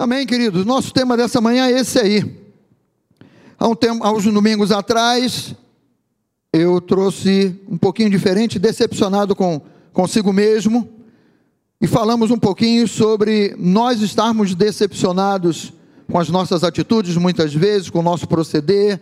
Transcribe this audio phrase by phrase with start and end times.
[0.00, 0.64] Amém, queridos?
[0.64, 2.24] Nosso tema dessa manhã é esse aí.
[3.58, 5.56] Há, um tempo, há uns domingos atrás,
[6.52, 9.60] eu trouxe um pouquinho diferente, decepcionado com
[9.92, 10.88] consigo mesmo,
[11.80, 15.72] e falamos um pouquinho sobre nós estarmos decepcionados
[16.08, 19.00] com as nossas atitudes, muitas vezes, com o nosso proceder,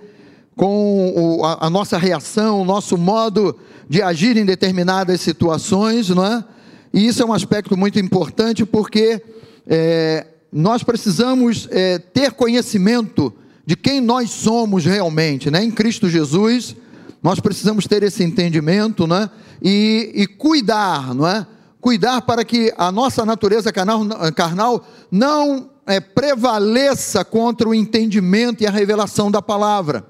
[0.56, 3.54] com a, nossa reação, o nosso modo
[3.86, 6.42] de agir em determinadas situações, não é?
[6.90, 9.22] E isso é um aspecto muito importante porque
[9.66, 13.30] é, nós precisamos é, ter conhecimento
[13.66, 15.62] de quem nós somos realmente, né?
[15.62, 16.74] Em Cristo Jesus,
[17.22, 19.28] nós precisamos ter esse entendimento, né?
[19.60, 21.46] E, e cuidar, não é?
[21.78, 24.00] Cuidar para que a nossa natureza carnal,
[24.34, 30.06] carnal não é, prevaleça contra o entendimento e a revelação da palavra.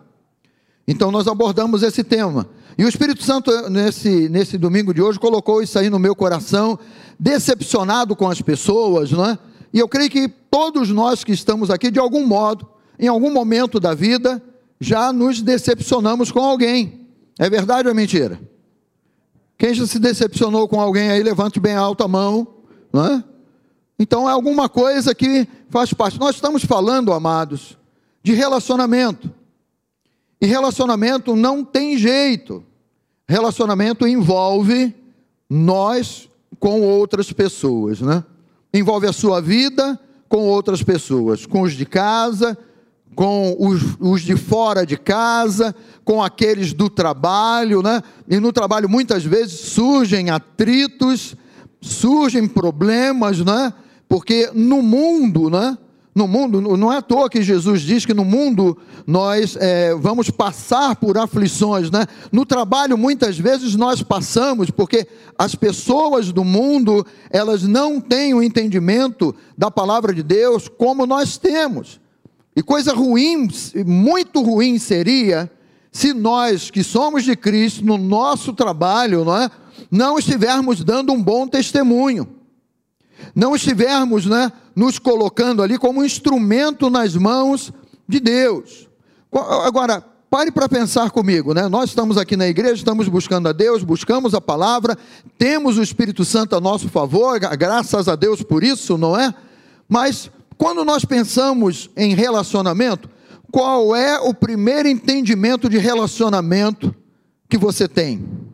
[0.86, 2.46] Então nós abordamos esse tema.
[2.78, 6.78] E o Espírito Santo, nesse, nesse domingo de hoje, colocou isso aí no meu coração,
[7.18, 9.36] decepcionado com as pessoas, não é?
[9.76, 12.66] E eu creio que todos nós que estamos aqui, de algum modo,
[12.98, 14.42] em algum momento da vida,
[14.80, 17.06] já nos decepcionamos com alguém.
[17.38, 18.40] É verdade ou é mentira?
[19.58, 22.48] Quem já se decepcionou com alguém aí, levante bem alto a mão,
[22.90, 23.24] não é?
[23.98, 26.18] Então é alguma coisa que faz parte.
[26.18, 27.76] Nós estamos falando, amados,
[28.22, 29.30] de relacionamento.
[30.40, 32.64] E relacionamento não tem jeito.
[33.28, 34.94] Relacionamento envolve
[35.50, 38.24] nós com outras pessoas, né?
[38.72, 42.56] envolve a sua vida com outras pessoas, com os de casa,
[43.14, 45.74] com os, os, de fora de casa,
[46.04, 48.02] com aqueles do trabalho, né?
[48.28, 51.34] E no trabalho muitas vezes surgem atritos,
[51.80, 53.72] surgem problemas, né?
[54.08, 55.78] Porque no mundo, né?
[56.16, 60.30] No mundo, não é à toa que Jesus diz que no mundo nós é, vamos
[60.30, 62.06] passar por aflições, né?
[62.32, 65.06] No trabalho, muitas vezes nós passamos, porque
[65.36, 71.36] as pessoas do mundo, elas não têm o entendimento da palavra de Deus como nós
[71.36, 72.00] temos.
[72.56, 73.46] E coisa ruim,
[73.84, 75.50] muito ruim seria
[75.92, 79.50] se nós que somos de Cristo, no nosso trabalho, não, é?
[79.90, 82.35] não estivermos dando um bom testemunho
[83.34, 87.72] não estivermos né, nos colocando ali como instrumento nas mãos
[88.08, 88.88] de Deus.
[89.64, 91.68] Agora, pare para pensar comigo, né?
[91.68, 94.96] Nós estamos aqui na igreja, estamos buscando a Deus, buscamos a palavra,
[95.38, 99.34] temos o Espírito Santo a nosso favor, graças a Deus por isso, não é?
[99.88, 103.08] Mas quando nós pensamos em relacionamento,
[103.50, 106.94] qual é o primeiro entendimento de relacionamento
[107.48, 108.45] que você tem?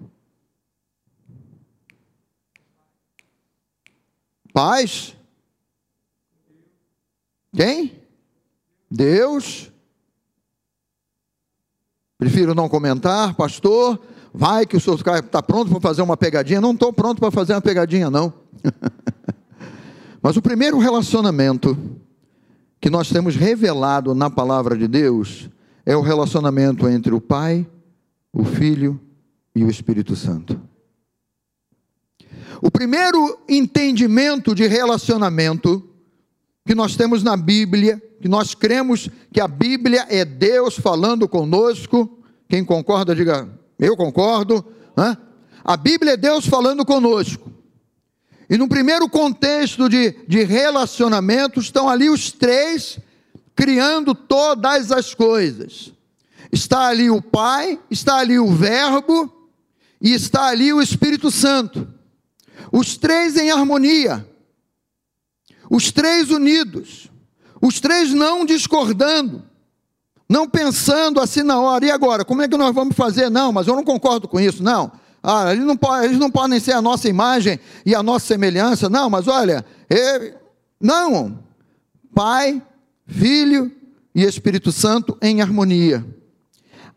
[4.52, 5.16] Paz?
[7.54, 8.00] Quem?
[8.90, 9.70] Deus?
[12.18, 14.00] Prefiro não comentar, pastor.
[14.34, 16.60] Vai que o senhor está pronto para fazer uma pegadinha.
[16.60, 18.32] Não estou pronto para fazer uma pegadinha, não.
[20.22, 21.76] Mas o primeiro relacionamento
[22.80, 25.50] que nós temos revelado na palavra de Deus
[25.84, 27.66] é o relacionamento entre o Pai,
[28.32, 29.00] o Filho
[29.54, 30.60] e o Espírito Santo.
[32.62, 35.82] O primeiro entendimento de relacionamento
[36.64, 42.22] que nós temos na Bíblia, que nós cremos que a Bíblia é Deus falando conosco.
[42.48, 43.48] Quem concorda, diga,
[43.80, 44.64] eu concordo.
[45.64, 47.50] A Bíblia é Deus falando conosco.
[48.48, 52.96] E no primeiro contexto de, de relacionamento, estão ali os três
[53.56, 55.92] criando todas as coisas.
[56.52, 59.50] Está ali o Pai, está ali o Verbo
[60.00, 61.88] e está ali o Espírito Santo.
[62.72, 64.26] Os três em harmonia,
[65.68, 67.10] os três unidos,
[67.60, 69.44] os três não discordando,
[70.26, 73.28] não pensando assim na hora, e agora, como é que nós vamos fazer?
[73.28, 74.90] Não, mas eu não concordo com isso, não.
[75.22, 78.88] Ah, eles não, podem, eles não podem ser a nossa imagem e a nossa semelhança,
[78.88, 80.34] não, mas olha, ele,
[80.80, 81.38] não.
[82.14, 82.60] Pai,
[83.06, 83.70] Filho
[84.14, 86.04] e Espírito Santo em harmonia.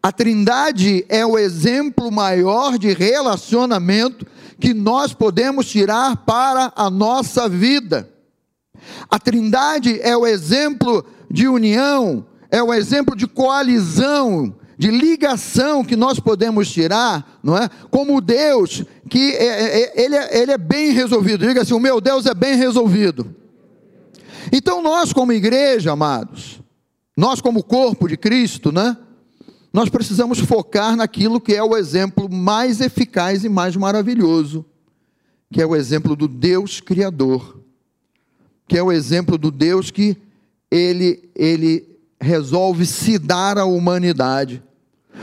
[0.05, 4.23] A Trindade é o exemplo maior de relacionamento
[4.59, 8.07] que nós podemos tirar para a nossa vida.
[9.09, 15.95] A Trindade é o exemplo de união, é o exemplo de coalizão, de ligação que
[15.95, 17.67] nós podemos tirar, não é?
[17.89, 21.47] Como Deus, que é, é, é, ele, é, ele é bem resolvido.
[21.47, 23.35] Diga assim: o meu Deus é bem resolvido.
[24.51, 26.61] Então, nós, como igreja, amados,
[27.17, 28.95] nós, como corpo de Cristo, né?
[29.75, 34.63] Nós precisamos focar naquilo que é o exemplo mais eficaz e mais maravilhoso,
[35.51, 37.59] que é o exemplo do Deus Criador,
[38.69, 40.15] que é o exemplo do Deus que
[40.71, 44.63] ele, ele resolve se dar à humanidade.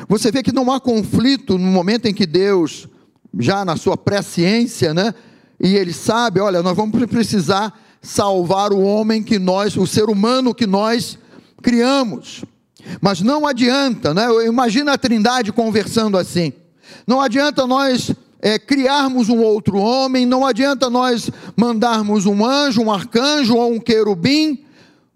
[0.06, 2.86] Você vê que não há conflito no momento em que Deus,
[3.38, 5.14] já na sua presciência, né,
[5.58, 7.72] e ele sabe, olha, nós vamos precisar
[8.02, 11.18] salvar o homem que nós, o ser humano que nós
[11.62, 12.44] criamos.
[13.00, 14.26] Mas não adianta, né?
[14.46, 16.52] Imagina a Trindade conversando assim.
[17.06, 22.92] Não adianta nós é, criarmos um outro homem, não adianta nós mandarmos um anjo, um
[22.92, 24.64] arcanjo ou um querubim,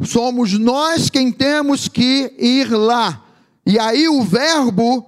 [0.01, 3.25] somos nós quem temos que ir lá.
[3.67, 5.05] E aí o Verbo,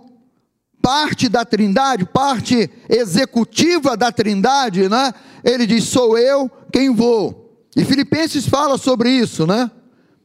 [0.82, 5.14] parte da Trindade, parte executiva da Trindade, né?
[5.44, 7.66] Ele diz: sou eu quem vou.
[7.76, 9.70] E Filipenses fala sobre isso, né?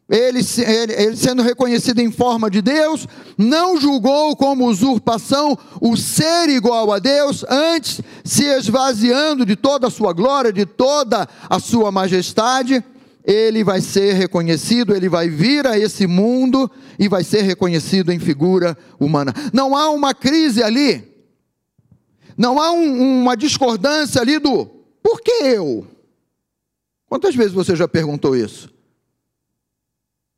[0.09, 3.07] Ele, ele, ele, sendo reconhecido em forma de Deus,
[3.37, 9.91] não julgou como usurpação o ser igual a Deus, antes se esvaziando de toda a
[9.91, 12.83] sua glória, de toda a sua majestade,
[13.23, 16.69] ele vai ser reconhecido, ele vai vir a esse mundo
[16.99, 19.33] e vai ser reconhecido em figura humana.
[19.53, 21.09] Não há uma crise ali,
[22.37, 24.65] não há um, uma discordância ali do
[25.01, 25.87] por que eu?
[27.07, 28.72] Quantas vezes você já perguntou isso?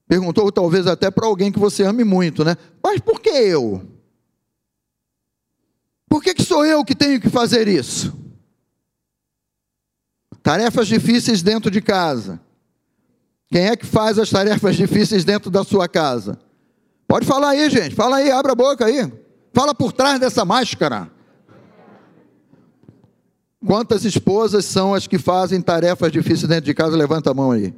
[0.07, 2.55] Perguntou talvez até para alguém que você ame muito, né?
[2.83, 3.81] Mas por que eu?
[6.07, 8.13] Por que, que sou eu que tenho que fazer isso?
[10.43, 12.39] Tarefas difíceis dentro de casa.
[13.49, 16.39] Quem é que faz as tarefas difíceis dentro da sua casa?
[17.07, 17.95] Pode falar aí, gente.
[17.95, 19.11] Fala aí, abre a boca aí.
[19.53, 21.09] Fala por trás dessa máscara.
[23.65, 26.95] Quantas esposas são as que fazem tarefas difíceis dentro de casa?
[26.95, 27.73] Levanta a mão aí.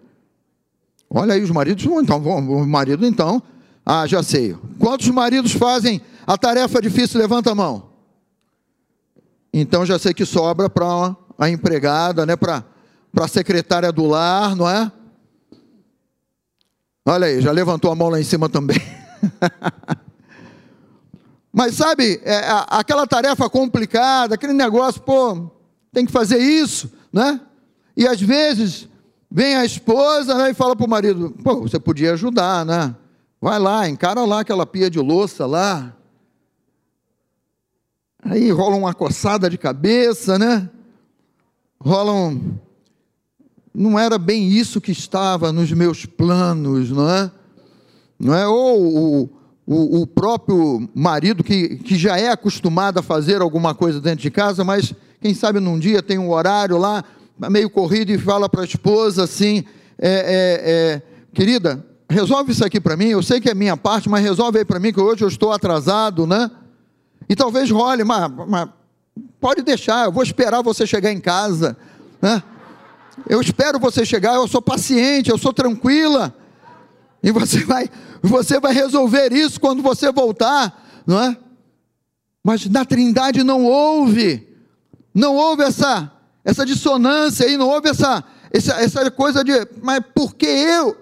[1.18, 3.42] Olha aí os maridos, então, o marido então,
[3.84, 4.56] ah, já sei.
[4.78, 7.20] Quantos maridos fazem a tarefa difícil?
[7.20, 7.90] Levanta a mão.
[9.52, 12.64] Então já sei que sobra para a empregada, né, para
[13.20, 14.92] a secretária do lar, não é?
[17.04, 18.80] Olha aí, já levantou a mão lá em cima também.
[21.52, 25.50] Mas sabe, é, aquela tarefa complicada, aquele negócio, pô,
[25.92, 27.42] tem que fazer isso, né?
[27.96, 28.88] E às vezes
[29.30, 32.96] Vem a esposa né, e fala para o marido: pô, você podia ajudar, né?
[33.40, 35.94] Vai lá, encara lá aquela pia de louça lá.
[38.24, 40.70] Aí rola uma coçada de cabeça, né?
[41.80, 42.58] Rola um.
[43.74, 47.32] Não era bem isso que estava nos meus planos, não é?
[48.20, 48.48] Não é?
[48.48, 49.30] Ou o,
[49.68, 54.32] o, o próprio marido que, que já é acostumado a fazer alguma coisa dentro de
[54.32, 57.04] casa, mas quem sabe num dia tem um horário lá,
[57.50, 59.64] meio corrido e fala para a esposa assim:
[60.00, 61.02] é, é, é,
[61.34, 63.08] querida, resolve isso aqui para mim.
[63.08, 65.52] Eu sei que é minha parte, mas resolve aí para mim que hoje eu estou
[65.52, 66.50] atrasado, né?
[67.30, 68.70] E talvez role, mas, mas
[69.40, 71.78] pode deixar, eu vou esperar você chegar em casa,
[72.22, 72.42] né?
[73.28, 76.34] Eu espero você chegar, eu sou paciente, eu sou tranquila.
[77.24, 77.90] E você vai,
[78.22, 81.36] você vai resolver isso quando você voltar, não é?
[82.44, 84.48] Mas na Trindade não houve,
[85.14, 86.12] não houve essa
[86.48, 89.52] essa dissonância aí, não houve essa, essa, essa coisa de,
[89.84, 90.96] mas por que eu?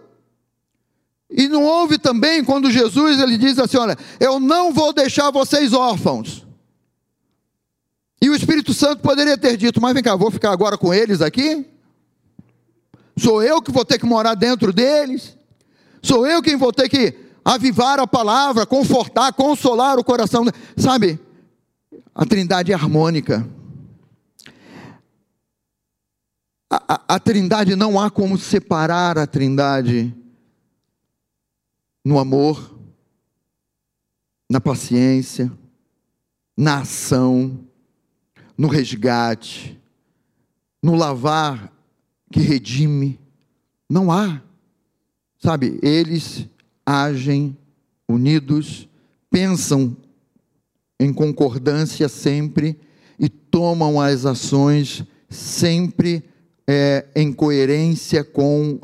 [1.30, 5.72] E não houve também quando Jesus ele diz assim: Olha, eu não vou deixar vocês
[5.72, 6.48] órfãos.
[8.20, 11.22] E o Espírito Santo poderia ter dito: Mas vem cá, vou ficar agora com eles
[11.22, 11.64] aqui?
[13.16, 15.38] Sou eu que vou ter que morar dentro deles?
[16.02, 17.14] Sou eu quem vou ter que
[17.44, 20.44] avivar a palavra, confortar, consolar o coração?
[20.76, 21.20] Sabe,
[22.16, 23.48] a trindade é harmônica.
[27.08, 30.16] A, Trindade não há como separar a Trindade
[32.04, 32.80] no amor,
[34.50, 35.52] na paciência,
[36.58, 37.60] na ação,
[38.58, 39.80] no resgate,
[40.82, 41.72] no lavar
[42.32, 43.20] que redime.
[43.90, 44.42] Não há.
[45.38, 46.48] Sabe, eles
[46.86, 47.58] agem
[48.08, 48.88] unidos,
[49.30, 49.96] pensam
[51.00, 52.80] em concordância sempre
[53.20, 56.24] e tomam as ações sempre
[56.68, 58.80] é, em coerência com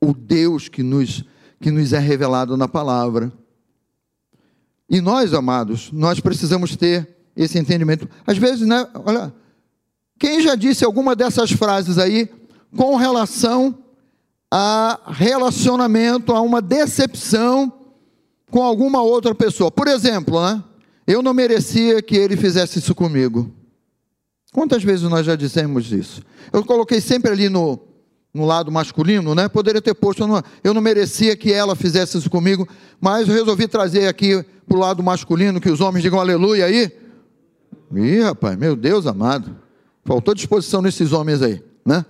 [0.00, 1.24] o Deus que nos,
[1.60, 3.32] que nos é revelado na palavra.
[4.88, 8.08] E nós, amados, nós precisamos ter esse entendimento.
[8.26, 9.32] Às vezes, né, olha,
[10.18, 12.28] quem já disse alguma dessas frases aí
[12.74, 13.76] com relação
[14.50, 17.72] a relacionamento, a uma decepção
[18.50, 19.70] com alguma outra pessoa?
[19.70, 20.62] Por exemplo, né,
[21.06, 23.52] eu não merecia que ele fizesse isso comigo.
[24.56, 26.22] Quantas vezes nós já dissemos isso?
[26.50, 27.78] Eu coloquei sempre ali no,
[28.32, 29.50] no lado masculino, né?
[29.50, 32.66] Poderia ter posto, eu não, eu não merecia que ela fizesse isso comigo,
[32.98, 36.90] mas eu resolvi trazer aqui para o lado masculino, que os homens digam aleluia aí.
[37.94, 39.54] Ih, rapaz, meu Deus amado.
[40.06, 42.06] Faltou disposição nesses homens aí, né?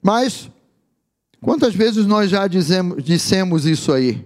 [0.00, 0.48] Mas,
[1.40, 4.24] quantas vezes nós já dizemos, dissemos isso aí?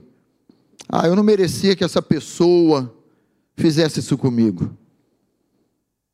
[0.87, 2.95] Ah, eu não merecia que essa pessoa
[3.57, 4.71] fizesse isso comigo.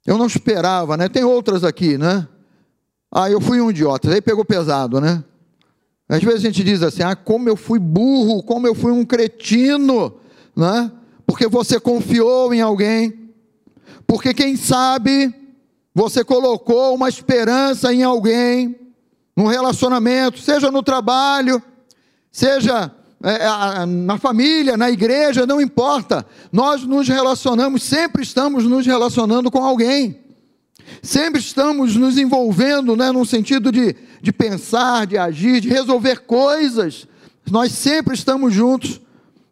[0.06, 1.08] Eu não esperava, né?
[1.08, 2.28] Tem outras aqui, né?
[3.10, 4.12] Ah, eu fui um idiota.
[4.12, 5.24] Aí pegou pesado, né?
[6.08, 9.04] Às vezes a gente diz assim: ah, como eu fui burro, como eu fui um
[9.04, 10.14] cretino,
[10.54, 10.90] né?
[11.26, 13.32] porque você confiou em alguém,
[14.06, 15.34] porque quem sabe
[15.94, 18.76] você colocou uma esperança em alguém,
[19.36, 21.62] num relacionamento, seja no trabalho,
[22.30, 22.92] seja
[23.88, 30.20] na família, na igreja, não importa, nós nos relacionamos, sempre estamos nos relacionando com alguém.
[31.02, 37.08] Sempre estamos nos envolvendo, né, no sentido de, de pensar, de agir, de resolver coisas.
[37.50, 39.00] Nós sempre estamos juntos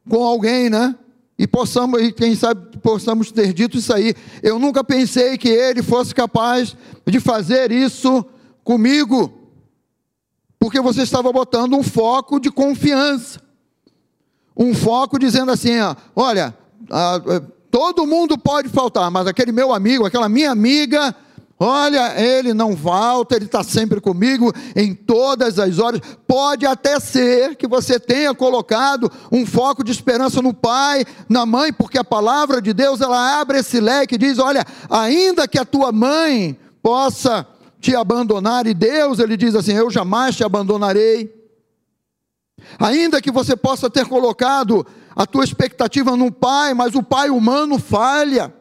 [0.09, 0.95] com alguém, né?
[1.39, 4.15] E possamos, e quem sabe possamos ter dito isso aí.
[4.43, 6.77] Eu nunca pensei que ele fosse capaz
[7.07, 8.25] de fazer isso
[8.63, 9.33] comigo,
[10.59, 13.41] porque você estava botando um foco de confiança,
[14.57, 16.55] um foco dizendo assim: ó, olha,
[16.91, 21.15] a, a, todo mundo pode faltar, mas aquele meu amigo, aquela minha amiga,
[21.65, 26.01] Olha, ele não falta, ele está sempre comigo em todas as horas.
[26.27, 31.73] Pode até ser que você tenha colocado um foco de esperança no pai, na mãe,
[31.73, 35.65] porque a palavra de Deus ela abre esse leque e diz: olha, ainda que a
[35.65, 37.47] tua mãe possa
[37.81, 41.42] te abandonar, e Deus ele diz assim: eu jamais te abandonarei.
[42.79, 47.79] Ainda que você possa ter colocado a tua expectativa no pai, mas o pai humano
[47.79, 48.53] falha.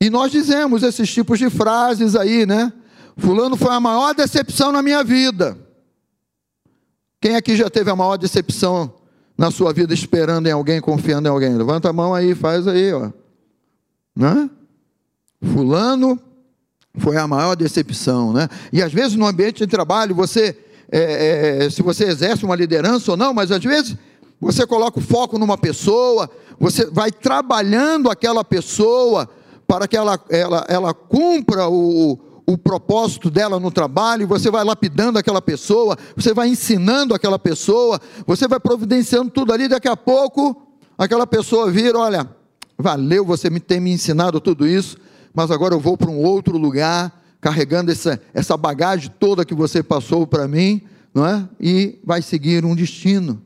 [0.00, 2.72] E nós dizemos esses tipos de frases aí, né?
[3.16, 5.56] Fulano foi a maior decepção na minha vida.
[7.20, 8.92] Quem aqui já teve a maior decepção
[9.36, 11.54] na sua vida esperando em alguém, confiando em alguém?
[11.54, 13.10] Levanta a mão aí, faz aí, ó.
[14.14, 14.50] Né?
[15.42, 16.20] Fulano
[16.98, 18.48] foi a maior decepção, né?
[18.72, 20.56] E às vezes no ambiente de trabalho, você,
[20.90, 23.96] é, é, se você exerce uma liderança ou não, mas às vezes
[24.40, 29.28] você coloca o foco numa pessoa, você vai trabalhando aquela pessoa,
[29.66, 35.18] para que ela, ela, ela cumpra o, o propósito dela no trabalho, você vai lapidando
[35.18, 40.62] aquela pessoa, você vai ensinando aquela pessoa, você vai providenciando tudo ali, daqui a pouco
[40.98, 42.28] aquela pessoa vira, olha,
[42.78, 44.96] valeu você ter me ensinado tudo isso,
[45.32, 49.82] mas agora eu vou para um outro lugar, carregando essa, essa bagagem toda que você
[49.82, 50.80] passou para mim,
[51.12, 51.46] não é?
[51.60, 53.42] E vai seguir um destino.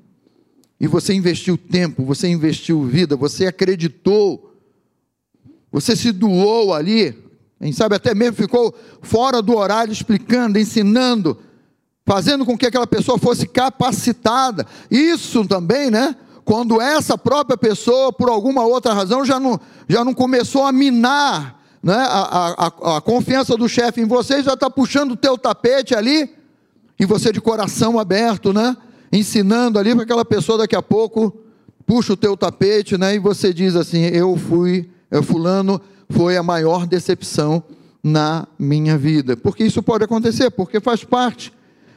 [0.79, 4.49] E você investiu tempo, você investiu vida, você acreditou
[5.71, 7.17] você se doou ali,
[7.61, 11.37] quem sabe até mesmo ficou fora do horário explicando, ensinando,
[12.07, 14.67] fazendo com que aquela pessoa fosse capacitada.
[14.91, 16.17] Isso também, né?
[16.45, 21.58] Quando essa própria pessoa, por alguma outra razão, já não, já não começou a minar
[21.83, 21.95] né?
[21.95, 26.31] a, a, a confiança do chefe em você, já está puxando o teu tapete ali,
[26.99, 28.77] e você de coração aberto, né?
[29.13, 31.35] Ensinando ali para aquela pessoa daqui a pouco,
[31.87, 33.15] puxa o teu tapete, né?
[33.15, 35.81] E você diz assim: Eu fui é, fulano
[36.11, 37.63] foi a maior decepção
[38.03, 39.37] na minha vida.
[39.37, 41.53] Porque isso pode acontecer, porque faz parte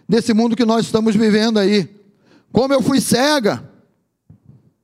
[0.07, 1.89] desse mundo que nós estamos vivendo aí.
[2.51, 3.69] Como eu fui cega.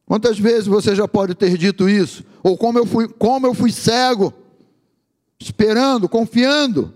[0.05, 2.23] Quantas vezes você já pode ter dito isso?
[2.41, 4.33] Ou como eu fui, como eu fui cego,
[5.39, 6.93] esperando, confiando.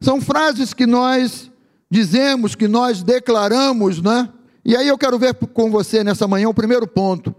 [0.00, 1.50] São frases que nós
[1.90, 4.32] dizemos, que nós declaramos, né?
[4.64, 7.34] E aí eu quero ver com você nessa manhã o primeiro ponto.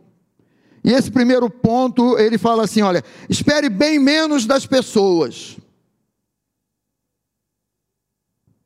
[0.84, 5.58] E esse primeiro ponto, ele fala assim: olha, espere bem menos das pessoas.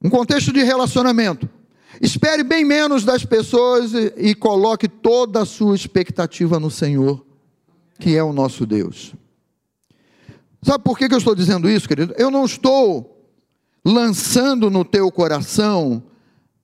[0.02, 1.50] Um contexto de relacionamento.
[2.02, 7.26] Espere bem menos das pessoas e, coloque toda a sua expectativa no Senhor,
[8.00, 9.14] que é o nosso Deus.
[10.66, 12.16] Sabe por que, eu estou dizendo isso, querido?
[12.18, 13.24] Eu não estou
[13.86, 16.02] lançando no teu coração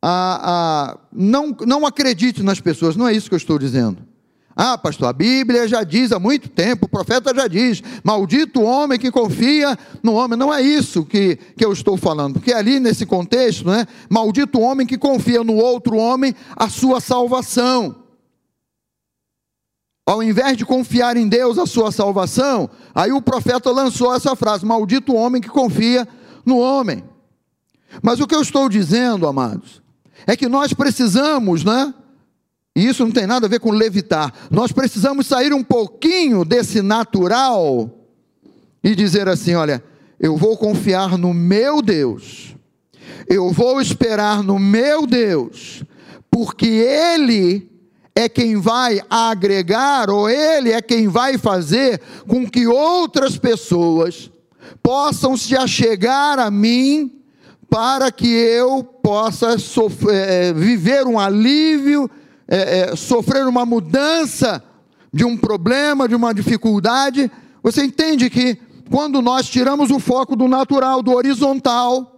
[0.01, 3.99] a, a não, não acredite nas pessoas, não é isso que eu estou dizendo.
[4.55, 8.63] Ah, pastor, a Bíblia já diz há muito tempo, o profeta já diz: maldito o
[8.63, 10.35] homem que confia no homem.
[10.35, 14.63] Não é isso que, que eu estou falando, porque ali nesse contexto, né, maldito o
[14.63, 18.01] homem que confia no outro homem a sua salvação.
[20.07, 24.65] Ao invés de confiar em Deus a sua salvação, aí o profeta lançou essa frase:
[24.65, 26.07] maldito o homem que confia
[26.45, 27.03] no homem.
[28.01, 29.81] Mas o que eu estou dizendo, amados,
[30.25, 31.93] é que nós precisamos, né?
[32.75, 34.33] E isso não tem nada a ver com levitar.
[34.49, 37.89] Nós precisamos sair um pouquinho desse natural
[38.83, 39.83] e dizer assim: olha,
[40.19, 42.55] eu vou confiar no meu Deus,
[43.27, 45.83] eu vou esperar no meu Deus,
[46.29, 47.70] porque Ele
[48.15, 54.29] é quem vai agregar, ou Ele é quem vai fazer com que outras pessoas
[54.83, 57.19] possam se achegar a mim,
[57.69, 62.09] para que eu possa sofrer, eh, viver um alívio
[62.53, 64.61] é, é, sofrer uma mudança
[65.13, 67.31] de um problema, de uma dificuldade,
[67.63, 68.57] você entende que
[68.89, 72.10] quando nós tiramos o foco do natural, do horizontal,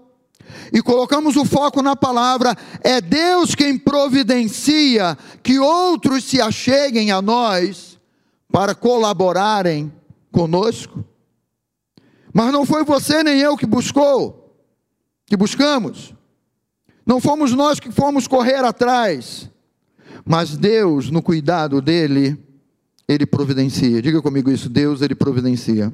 [0.72, 7.22] e colocamos o foco na palavra, é Deus quem providencia que outros se acheguem a
[7.22, 8.00] nós
[8.52, 9.92] para colaborarem
[10.32, 11.04] conosco.
[12.34, 14.56] Mas não foi você nem eu que buscou,
[15.26, 16.14] que buscamos.
[17.06, 19.50] Não fomos nós que fomos correr atrás.
[20.26, 22.38] Mas Deus, no cuidado dele,
[23.08, 24.02] ele providencia.
[24.02, 25.94] Diga comigo isso, Deus ele providencia.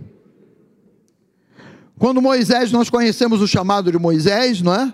[2.00, 4.94] Quando Moisés, nós conhecemos o chamado de Moisés, não é?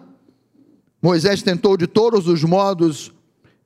[0.99, 3.13] Moisés tentou de todos os modos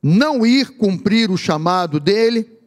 [0.04, 2.60] não ir cumprir o chamado dele.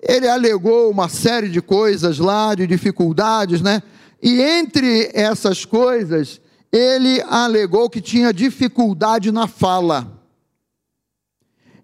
[0.00, 3.82] Ele alegou uma série de coisas lá, de dificuldades, né?
[4.22, 6.40] E entre essas coisas,
[6.70, 10.06] ele alegou que tinha dificuldade na fala.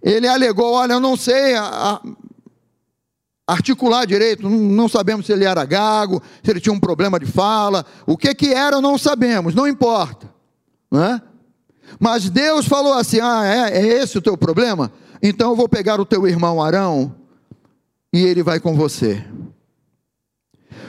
[0.00, 1.54] Ele alegou: olha, eu não sei
[3.46, 7.84] articular direito, não sabemos se ele era gago, se ele tinha um problema de fala,
[8.06, 10.32] o que que era não sabemos, não importa,
[10.90, 11.22] não é?
[11.98, 14.90] Mas Deus falou assim: ah, é, é esse o teu problema?
[15.22, 17.14] Então eu vou pegar o teu irmão Arão
[18.12, 19.24] e ele vai com você.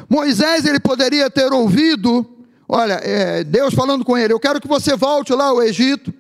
[0.09, 2.25] Moisés ele poderia ter ouvido,
[2.67, 6.13] olha, é, Deus falando com ele: eu quero que você volte lá ao Egito,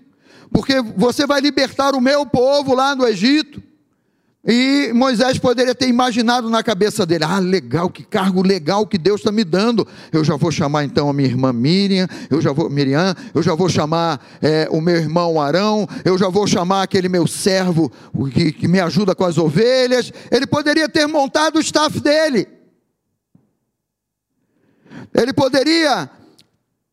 [0.51, 3.61] porque você vai libertar o meu povo lá no Egito.
[4.47, 9.21] E Moisés poderia ter imaginado na cabeça dele: ah, legal, que cargo legal que Deus
[9.21, 9.87] está me dando.
[10.11, 13.55] Eu já vou chamar então a minha irmã Miriam, eu já vou, Miriam, eu já
[13.55, 17.91] vou chamar é, o meu irmão Arão, eu já vou chamar aquele meu servo
[18.31, 20.13] que, que me ajuda com as ovelhas.
[20.29, 22.47] Ele poderia ter montado o staff dele.
[25.11, 26.07] Ele poderia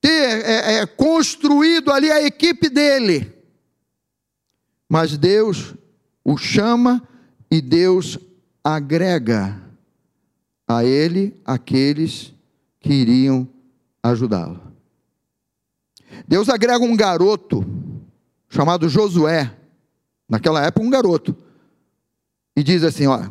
[0.01, 3.31] ter é, é, construído ali a equipe dele.
[4.89, 5.75] Mas Deus
[6.25, 7.07] o chama
[7.53, 8.19] e Deus
[8.65, 9.61] agrega
[10.67, 12.33] a ele aqueles
[12.81, 13.47] que iriam
[14.03, 14.59] ajudá-lo.
[16.27, 17.63] Deus agrega um garoto
[18.49, 19.55] chamado Josué,
[20.27, 21.37] naquela época um garoto,
[22.57, 23.29] e diz assim: ó,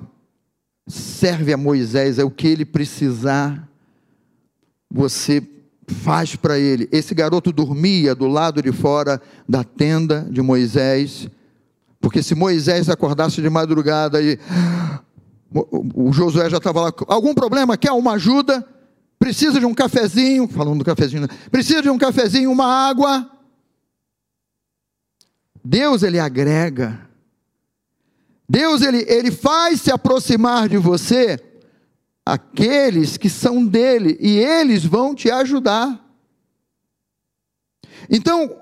[0.86, 3.68] serve a Moisés, é o que ele precisar,
[4.88, 5.42] você
[5.88, 6.88] faz para ele.
[6.92, 11.28] Esse garoto dormia do lado de fora da tenda de Moisés
[12.02, 14.40] porque se Moisés acordasse de madrugada e
[15.94, 17.78] o Josué já estava lá, algum problema?
[17.78, 18.68] Quer uma ajuda?
[19.20, 20.48] Precisa de um cafezinho?
[20.48, 21.28] Falando do cafezinho, né?
[21.52, 23.30] precisa de um cafezinho, uma água?
[25.64, 27.08] Deus ele agrega.
[28.50, 31.40] Deus ele, ele faz se aproximar de você
[32.26, 36.04] aqueles que são dele e eles vão te ajudar.
[38.10, 38.56] Então,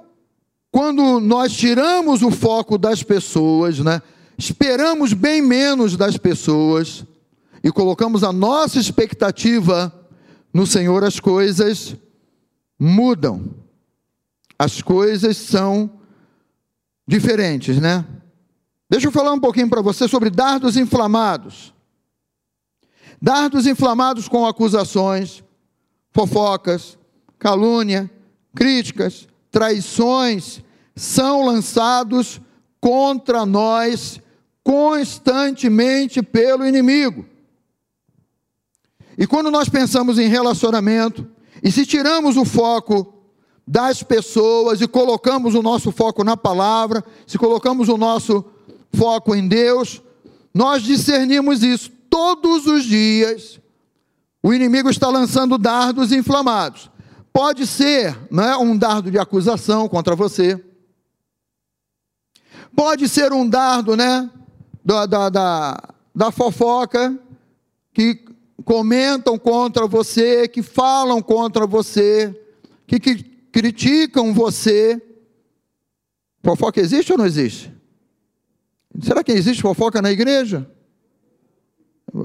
[0.71, 4.01] quando nós tiramos o foco das pessoas, né,
[4.37, 7.03] esperamos bem menos das pessoas
[7.63, 9.93] e colocamos a nossa expectativa
[10.53, 11.95] no Senhor, as coisas
[12.79, 13.55] mudam.
[14.57, 15.89] As coisas são
[17.07, 18.05] diferentes, né?
[18.89, 21.73] Deixa eu falar um pouquinho para você sobre dardos inflamados.
[23.21, 25.43] Dardos inflamados com acusações,
[26.11, 26.97] fofocas,
[27.37, 28.11] calúnia,
[28.53, 30.61] críticas, traições
[30.95, 32.41] são lançados
[32.79, 34.21] contra nós
[34.63, 37.25] constantemente pelo inimigo.
[39.17, 41.27] E quando nós pensamos em relacionamento,
[41.61, 43.13] e se tiramos o foco
[43.67, 48.45] das pessoas e colocamos o nosso foco na palavra, se colocamos o nosso
[48.93, 50.01] foco em Deus,
[50.53, 51.91] nós discernimos isso.
[52.09, 53.59] Todos os dias,
[54.41, 56.89] o inimigo está lançando dardos inflamados.
[57.31, 60.63] Pode ser é um dardo de acusação contra você.
[62.75, 64.29] Pode ser um dardo né,
[64.83, 67.17] da, da, da, da fofoca,
[67.93, 68.25] que
[68.63, 72.33] comentam contra você, que falam contra você,
[72.87, 75.01] que, que criticam você.
[76.43, 77.73] Fofoca existe ou não existe?
[79.01, 80.69] Será que existe fofoca na igreja?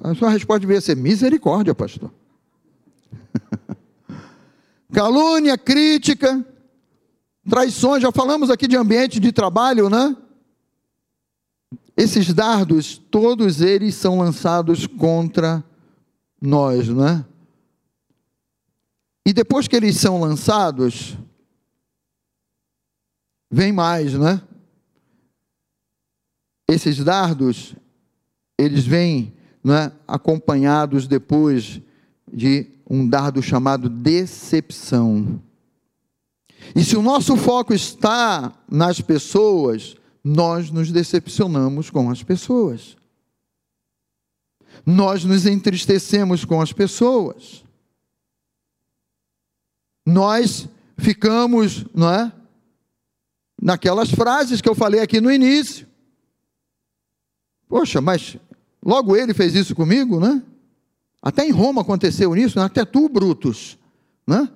[0.03, 2.11] A sua resposta devia ser misericórdia, pastor.
[4.95, 6.47] calúnia, crítica,
[7.51, 10.17] traições, já falamos aqui de ambiente de trabalho, né?
[11.97, 15.65] Esses dardos, todos eles são lançados contra
[16.41, 17.25] nós, não é?
[19.27, 21.17] E depois que eles são lançados,
[23.51, 24.43] vem mais, não é?
[26.69, 27.75] Esses dardos,
[28.57, 31.81] eles vêm não é, acompanhados depois
[32.33, 35.41] de um dardo chamado decepção.
[36.75, 42.97] E se o nosso foco está nas pessoas, nós nos decepcionamos com as pessoas.
[44.85, 47.65] Nós nos entristecemos com as pessoas.
[50.07, 50.69] Nós
[50.99, 52.33] ficamos, não é?
[53.65, 55.87] naquelas frases que eu falei aqui no início.
[57.67, 58.37] Poxa, mas
[58.85, 60.43] logo ele fez isso comigo, né?
[61.25, 62.67] Até em Roma aconteceu isso, né?
[62.67, 63.79] até tu, Brutus,
[64.27, 64.47] né?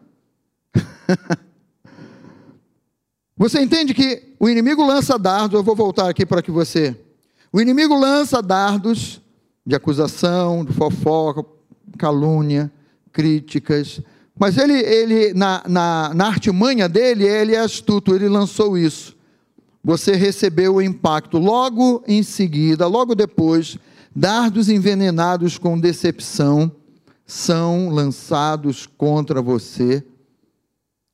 [3.34, 6.94] você entende que o inimigo lança dardos, eu vou voltar aqui para que você.
[7.50, 9.18] O inimigo lança dardos
[9.64, 11.42] de acusação, de fofoca,
[11.96, 12.70] calúnia,
[13.14, 14.02] críticas,
[14.38, 19.16] mas ele, ele na, na, na artimanha dele, ele é astuto, ele lançou isso.
[19.82, 21.38] Você recebeu o impacto.
[21.38, 23.78] Logo em seguida, logo depois,
[24.14, 26.70] dardos envenenados com decepção
[27.26, 30.02] são lançados contra você.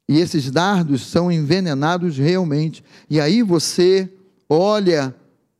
[0.08, 2.84] E esses dardos são envenenados realmente.
[3.08, 4.08] E aí você
[4.48, 5.14] olha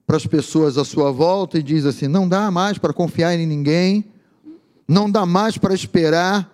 [0.07, 3.47] para as pessoas à sua volta e diz assim: não dá mais para confiar em
[3.47, 4.05] ninguém,
[4.87, 6.51] não dá mais para esperar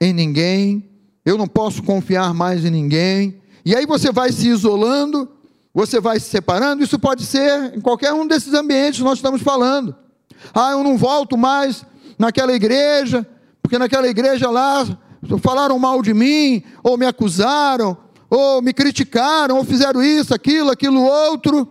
[0.00, 0.88] em ninguém,
[1.24, 3.40] eu não posso confiar mais em ninguém.
[3.64, 5.28] E aí você vai se isolando,
[5.72, 6.82] você vai se separando.
[6.82, 9.94] Isso pode ser em qualquer um desses ambientes que nós estamos falando.
[10.54, 11.84] Ah, eu não volto mais
[12.18, 13.26] naquela igreja,
[13.62, 14.86] porque naquela igreja lá
[15.42, 17.96] falaram mal de mim, ou me acusaram,
[18.28, 21.68] ou me criticaram, ou fizeram isso, aquilo, aquilo outro.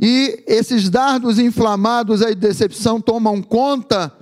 [0.00, 4.12] E esses dardos inflamados aí de decepção tomam conta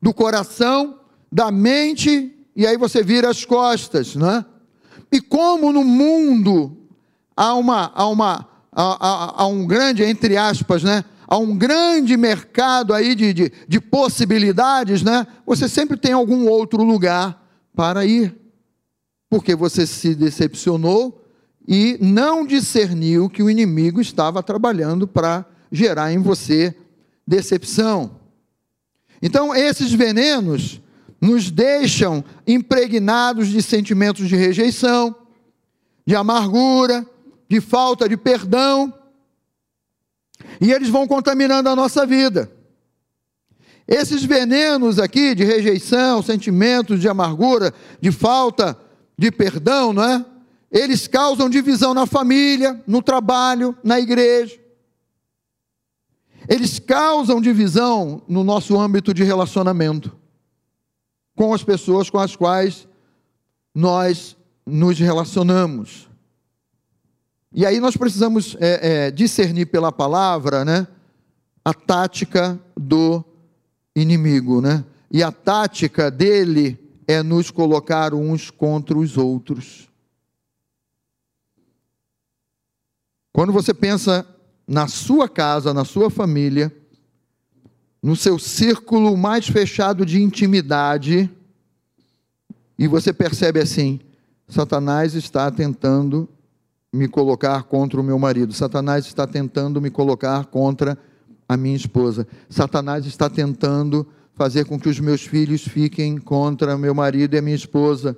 [0.00, 0.98] do coração
[1.30, 4.44] da mente e aí você vira as costas, né?
[5.10, 6.76] E como no mundo
[7.42, 11.04] há uma há uma há, há, um grande entre aspas, né?
[11.26, 15.26] Há um grande mercado aí de, de, de possibilidades, né?
[15.46, 17.42] Você sempre tem algum outro lugar
[17.74, 18.36] para ir,
[19.28, 21.24] porque você se decepcionou
[21.66, 26.76] e não discerniu que o inimigo estava trabalhando para gerar em você
[27.26, 28.20] decepção.
[29.22, 30.80] Então, esses venenos
[31.20, 35.14] nos deixam impregnados de sentimentos de rejeição,
[36.04, 37.06] de amargura,
[37.52, 38.90] de falta de perdão,
[40.58, 42.50] e eles vão contaminando a nossa vida.
[43.86, 48.74] Esses venenos aqui de rejeição, sentimentos de amargura, de falta
[49.18, 50.24] de perdão, não é?
[50.70, 54.58] Eles causam divisão na família, no trabalho, na igreja.
[56.48, 60.16] Eles causam divisão no nosso âmbito de relacionamento
[61.36, 62.88] com as pessoas com as quais
[63.74, 66.10] nós nos relacionamos.
[67.54, 70.86] E aí nós precisamos é, é, discernir pela palavra, né,
[71.64, 73.22] a tática do
[73.94, 74.84] inimigo, né?
[75.10, 79.88] E a tática dele é nos colocar uns contra os outros.
[83.32, 84.26] Quando você pensa
[84.66, 86.74] na sua casa, na sua família,
[88.02, 91.30] no seu círculo mais fechado de intimidade,
[92.78, 94.00] e você percebe assim:
[94.48, 96.28] Satanás está tentando
[96.92, 100.98] me colocar contra o meu marido, Satanás está tentando me colocar contra
[101.48, 106.94] a minha esposa, Satanás está tentando fazer com que os meus filhos fiquem contra meu
[106.94, 108.16] marido e a minha esposa.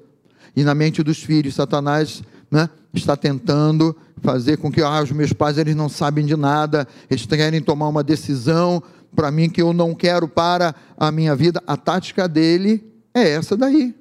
[0.57, 5.33] E na mente dos filhos, Satanás né, está tentando fazer com que ah, os meus
[5.33, 8.83] pais eles não sabem de nada, eles querem tomar uma decisão
[9.15, 11.63] para mim que eu não quero para a minha vida.
[11.67, 13.95] A tática dele é essa daí.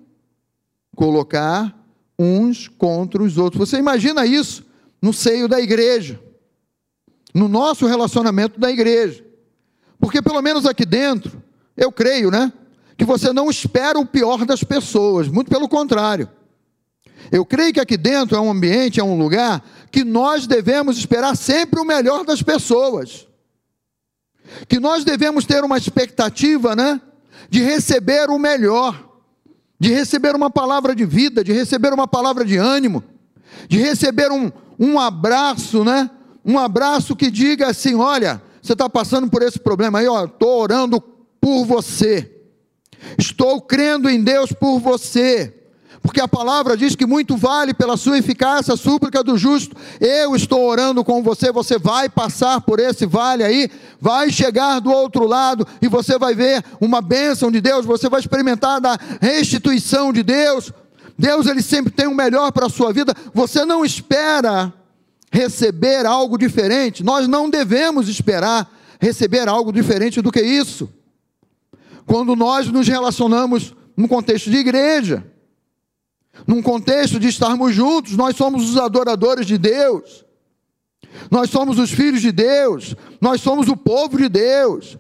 [0.96, 1.76] Colocar
[2.18, 3.70] uns contra os outros.
[3.70, 4.64] Você imagina isso
[5.02, 6.20] no seio da igreja,
[7.34, 9.26] no nosso relacionamento da igreja.
[10.00, 11.42] Porque pelo menos aqui dentro,
[11.76, 12.52] eu creio, né?
[12.98, 16.30] Que você não espera o pior das pessoas, muito pelo contrário.
[17.32, 21.36] Eu creio que aqui dentro é um ambiente, é um lugar que nós devemos esperar
[21.36, 23.28] sempre o melhor das pessoas
[24.68, 27.02] que nós devemos ter uma expectativa, né?
[27.50, 29.13] De receber o melhor,
[29.84, 33.04] de receber uma palavra de vida, de receber uma palavra de ânimo,
[33.68, 36.10] de receber um, um abraço, né?
[36.46, 40.62] Um abraço que diga assim: olha, você está passando por esse problema aí, ó, estou
[40.62, 42.32] orando por você,
[43.18, 45.54] estou crendo em Deus por você
[46.04, 49.74] porque a palavra diz que muito vale pela sua eficácia a súplica do justo.
[50.02, 54.92] Eu estou orando com você, você vai passar por esse vale aí, vai chegar do
[54.92, 60.12] outro lado e você vai ver uma bênção de Deus, você vai experimentar da restituição
[60.12, 60.74] de Deus.
[61.18, 63.16] Deus ele sempre tem o melhor para a sua vida.
[63.34, 64.74] Você não espera
[65.32, 67.02] receber algo diferente.
[67.02, 70.90] Nós não devemos esperar receber algo diferente do que isso.
[72.06, 75.26] Quando nós nos relacionamos no contexto de igreja,
[76.48, 80.26] num contexto de estarmos juntos, nós somos os adoradores de Deus,
[81.30, 84.98] nós somos os filhos de Deus, nós somos o povo de Deus,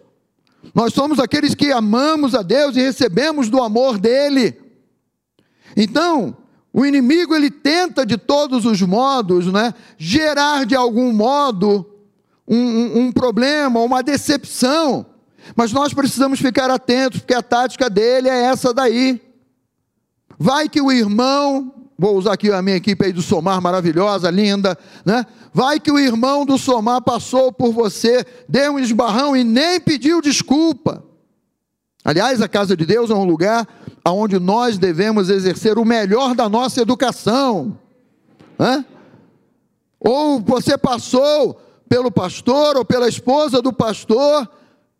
[0.74, 4.60] nós somos aqueles que amamos a Deus e recebemos do amor dele.
[5.76, 6.38] Então,
[6.76, 11.86] O inimigo ele tenta de todos os modos, né, gerar de algum modo
[12.48, 15.06] um, um, um problema, uma decepção.
[15.56, 19.22] Mas nós precisamos ficar atentos, porque a tática dele é essa daí.
[20.38, 24.78] Vai que o irmão, vou usar aqui a minha equipe aí do Somar maravilhosa, linda,
[25.06, 25.26] né?
[25.54, 30.22] Vai que o irmão do Somar passou por você, deu um esbarrão e nem pediu
[30.22, 31.04] desculpa.
[32.04, 33.68] Aliás, a casa de Deus é um lugar
[34.06, 37.78] onde nós devemos exercer o melhor da nossa educação.
[38.60, 38.84] Né?
[40.00, 44.50] Ou você passou pelo pastor ou pela esposa do pastor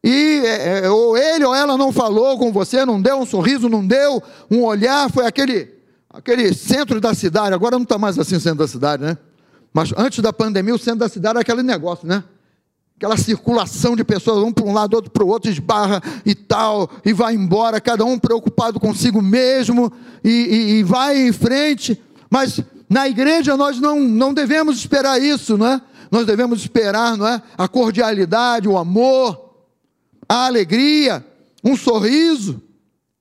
[0.04, 3.70] e é, é, ou ele ou ela não falou com você, não deu um sorriso,
[3.70, 5.74] não deu um olhar, foi aquele
[6.10, 7.56] aquele centro da cidade.
[7.56, 9.18] Agora não está mais assim o centro da cidade, né?
[9.74, 12.24] Mas antes da pandemia, o centro da cidade era aquele negócio, né?
[13.04, 16.90] aquela circulação de pessoas, um para um lado, outro para o outro, esbarra e tal,
[17.04, 19.92] e vai embora, cada um preocupado consigo mesmo,
[20.24, 22.02] e, e, e, vai em frente.
[22.30, 25.82] Mas na igreja nós não, não devemos esperar isso, não é?
[26.10, 27.42] Nós devemos esperar, não é?
[27.58, 29.53] A cordialidade, o amor,
[30.34, 31.24] a alegria,
[31.64, 32.60] um sorriso.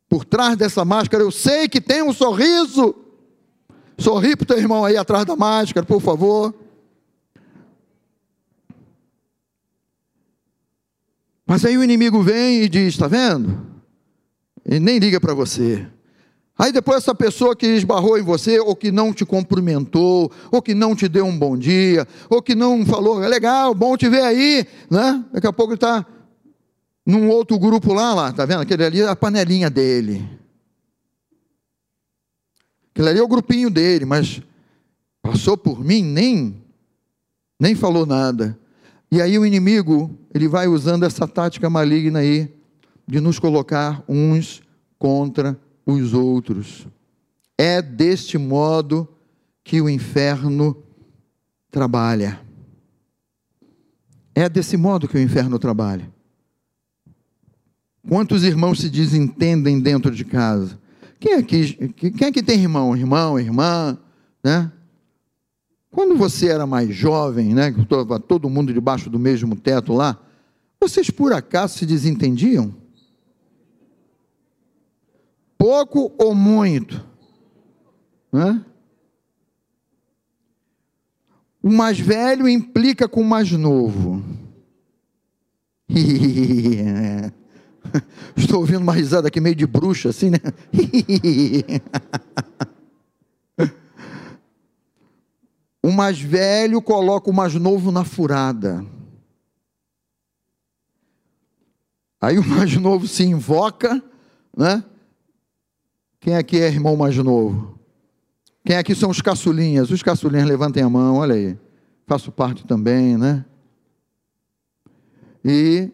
[0.08, 2.94] Por trás dessa máscara, eu sei que tem um sorriso.
[3.98, 6.54] Sorri para o teu irmão aí atrás da máscara, por favor.
[11.46, 13.60] Mas aí o inimigo vem e diz: está vendo?
[14.64, 15.86] E nem liga para você.
[16.58, 20.74] Aí depois essa pessoa que esbarrou em você, ou que não te cumprimentou, ou que
[20.74, 24.22] não te deu um bom dia, ou que não falou, é legal, bom te ver
[24.22, 25.24] aí, né?
[25.32, 26.06] Daqui a pouco ele está
[27.04, 28.60] num outro grupo lá, lá, tá vendo?
[28.60, 30.28] Aquele ali é a panelinha dele.
[32.90, 34.40] Aquele ali é o grupinho dele, mas
[35.20, 36.62] passou por mim, nem,
[37.58, 38.58] nem falou nada.
[39.10, 42.54] E aí o inimigo, ele vai usando essa tática maligna aí,
[43.06, 44.62] de nos colocar uns
[44.98, 46.86] contra os outros.
[47.58, 49.08] É deste modo
[49.64, 50.82] que o inferno
[51.70, 52.40] trabalha.
[54.34, 56.10] É desse modo que o inferno trabalha.
[58.08, 60.78] Quantos irmãos se desentendem dentro de casa?
[61.20, 62.96] Quem é que, quem é que tem irmão?
[62.96, 63.96] Irmão, irmã,
[64.42, 64.72] né?
[65.90, 70.18] Quando você era mais jovem, né, estava todo mundo debaixo do mesmo teto lá,
[70.80, 72.74] vocês por acaso se desentendiam?
[75.56, 77.06] Pouco ou muito?
[78.32, 78.64] Né?
[81.62, 84.24] O mais velho implica com o mais novo.
[88.36, 90.38] Estou ouvindo uma risada aqui meio de bruxa, assim, né?
[95.84, 98.86] O mais velho coloca o mais novo na furada.
[102.20, 104.00] Aí o mais novo se invoca,
[104.56, 104.84] né?
[106.20, 107.76] Quem aqui é irmão mais novo?
[108.64, 109.90] Quem aqui são os caçulinhas?
[109.90, 111.58] Os caçulinhas levantem a mão, olha aí.
[112.06, 113.44] Faço parte também, né?
[115.44, 115.90] E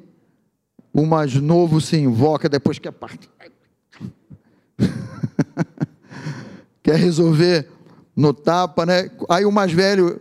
[0.98, 3.30] o mais novo se invoca depois que a parte.
[6.82, 7.68] Quer resolver
[8.16, 9.10] no tapa, né?
[9.28, 10.20] Aí o mais velho,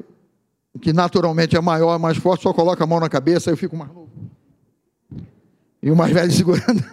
[0.80, 3.76] que naturalmente é maior, é mais forte, só coloca a mão na cabeça, eu fico
[3.76, 4.12] mais novo.
[5.82, 6.84] E o mais velho segurando.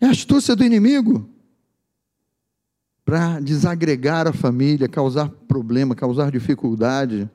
[0.00, 1.28] é a astúcia do inimigo
[3.04, 7.28] para desagregar a família, causar problema, causar dificuldade,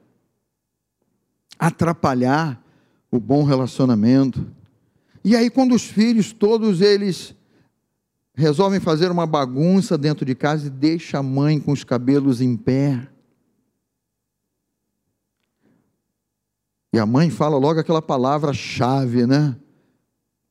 [1.59, 2.64] atrapalhar
[3.12, 4.46] o bom relacionamento.
[5.24, 7.36] E aí, quando os filhos, todos eles
[8.36, 12.56] resolvem fazer uma bagunça dentro de casa e deixa a mãe com os cabelos em
[12.56, 13.08] pé.
[16.94, 19.56] E a mãe fala logo aquela palavra-chave, né?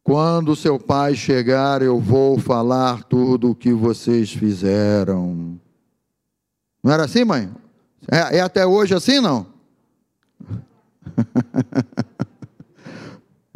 [0.02, 5.58] Quando seu pai chegar, eu vou falar tudo o que vocês fizeram.
[6.82, 7.50] Não era assim, mãe?
[8.10, 9.46] É, é até hoje assim, não?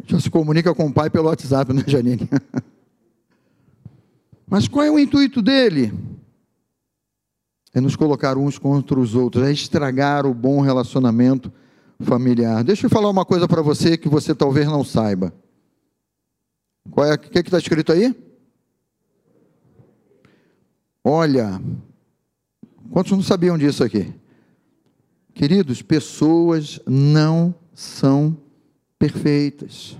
[0.09, 2.27] Já se comunica com o pai pelo WhatsApp, né, Janine?
[4.49, 5.93] Mas qual é o intuito dele?
[7.71, 11.53] É nos colocar uns contra os outros, é estragar o bom relacionamento
[11.99, 12.63] familiar.
[12.63, 15.31] Deixa eu falar uma coisa para você que você talvez não saiba.
[16.89, 17.13] Qual é?
[17.13, 18.15] O que está escrito aí?
[21.03, 21.61] Olha,
[22.89, 24.11] quantos não sabiam disso aqui?
[25.35, 28.35] Queridos, pessoas não são
[28.99, 29.97] perfeitas.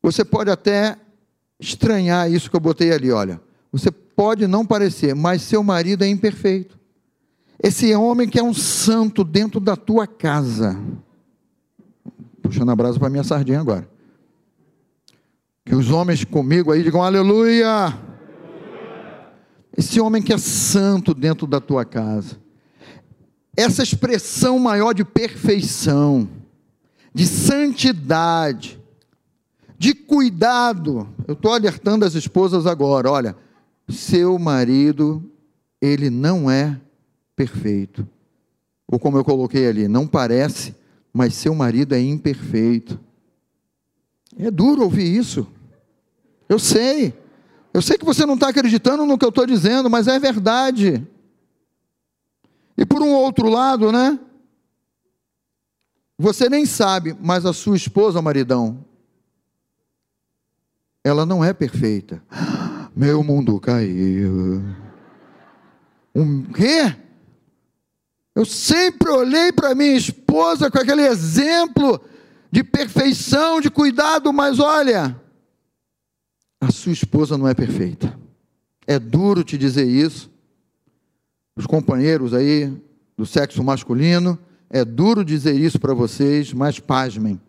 [0.00, 0.96] Você pode até
[1.58, 3.40] estranhar isso que eu botei ali, olha.
[3.72, 6.78] Você pode não parecer, mas seu marido é imperfeito.
[7.60, 10.78] Esse homem que é um santo dentro da tua casa.
[12.42, 13.88] Puxando a brasa para minha sardinha agora.
[15.64, 17.98] Que os homens comigo aí digam aleluia.
[19.76, 22.38] esse homem que é santo dentro da tua casa,
[23.56, 26.28] essa expressão maior de perfeição,
[27.14, 28.78] de santidade,
[29.78, 31.08] de cuidado.
[31.28, 33.36] Eu estou alertando as esposas agora: olha,
[33.88, 35.22] seu marido,
[35.80, 36.78] ele não é
[37.36, 38.06] perfeito.
[38.86, 40.74] Ou como eu coloquei ali, não parece,
[41.12, 42.98] mas seu marido é imperfeito.
[44.36, 45.46] É duro ouvir isso.
[46.48, 47.14] Eu sei.
[47.72, 51.06] Eu sei que você não está acreditando no que eu estou dizendo, mas é verdade.
[52.76, 54.18] E por um outro lado, né?
[56.18, 58.84] Você nem sabe, mas a sua esposa, maridão,
[61.02, 62.22] ela não é perfeita.
[62.94, 64.62] Meu mundo caiu.
[66.14, 66.94] Um quê?
[68.34, 72.00] Eu sempre olhei para minha esposa com aquele exemplo
[72.50, 75.20] de perfeição, de cuidado, mas olha,
[76.60, 78.16] a sua esposa não é perfeita.
[78.86, 80.30] É duro te dizer isso.
[81.56, 82.72] Os companheiros aí
[83.16, 84.38] do sexo masculino,
[84.74, 87.40] é duro dizer isso para vocês, mas pasmem.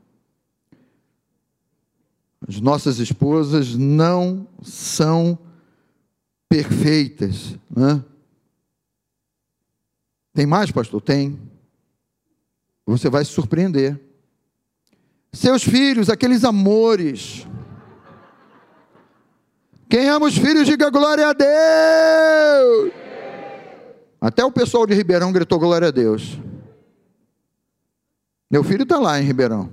[2.48, 5.36] As nossas esposas não são
[6.48, 7.56] perfeitas.
[7.68, 8.06] Né?
[10.36, 11.02] Tem mais, pastor?
[11.02, 11.40] Tem.
[12.86, 14.00] Você vai se surpreender.
[15.34, 17.48] Seus filhos, aqueles amores.
[19.90, 22.94] Quem ama os filhos, diga glória a Deus.
[24.22, 26.45] Até o pessoal de Ribeirão gritou glória a Deus.
[28.50, 29.72] Meu filho está lá em Ribeirão.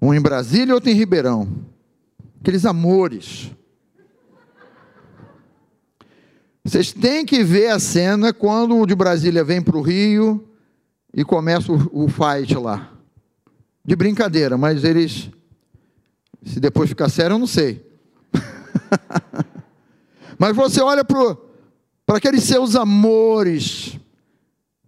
[0.00, 1.48] Um em Brasília outro em Ribeirão.
[2.40, 3.50] Aqueles amores.
[6.64, 10.48] Vocês têm que ver a cena quando o de Brasília vem para o Rio
[11.12, 12.92] e começa o, o fight lá.
[13.84, 15.30] De brincadeira, mas eles.
[16.44, 17.84] Se depois ficar sério, eu não sei.
[20.38, 23.98] mas você olha para aqueles seus amores,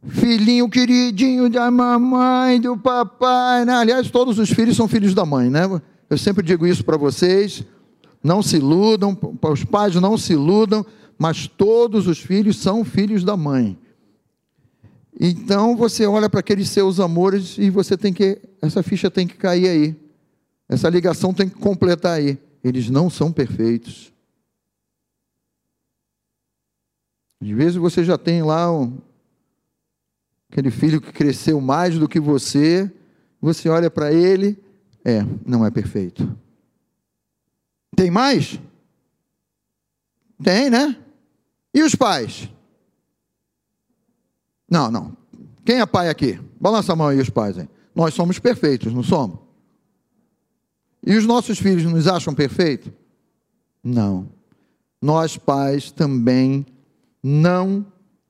[0.08, 3.64] filhinho queridinho da mamãe, do papai.
[3.64, 3.74] Né?
[3.74, 5.62] Aliás, todos os filhos são filhos da mãe, né?
[6.08, 7.64] Eu sempre digo isso para vocês.
[8.22, 10.84] Não se iludam, os pais não se iludam,
[11.18, 13.78] mas todos os filhos são filhos da mãe.
[15.18, 19.36] Então você olha para aqueles seus amores e você tem que, essa ficha tem que
[19.36, 19.96] cair aí.
[20.68, 22.38] Essa ligação tem que completar aí.
[22.62, 24.12] Eles não são perfeitos.
[27.42, 28.68] Às vezes você já tem lá
[30.54, 32.88] aquele filho que cresceu mais do que você,
[33.40, 34.56] você olha para ele,
[35.04, 36.38] é, não é perfeito.
[37.96, 38.60] Tem mais?
[40.40, 40.96] Tem, né?
[41.74, 42.48] E os pais?
[44.70, 45.16] Não, não.
[45.64, 46.40] Quem é pai aqui?
[46.60, 47.58] Balança a mão aí, os pais.
[47.58, 47.68] Hein?
[47.92, 49.40] Nós somos perfeitos, não somos?
[51.04, 52.92] E os nossos filhos nos acham perfeitos?
[53.82, 54.28] Não.
[55.02, 56.64] Nós, pais, também
[57.20, 57.84] não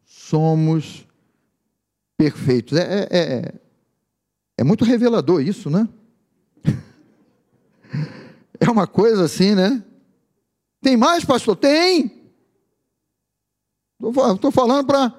[0.06, 1.06] somos
[2.30, 2.78] perfeitos.
[2.78, 3.54] É, é, é,
[4.58, 5.88] é muito revelador isso, né?
[8.60, 9.82] É uma coisa assim, né?
[10.80, 11.56] Tem mais, pastor?
[11.56, 12.22] Tem.
[14.32, 15.12] Estou falando para.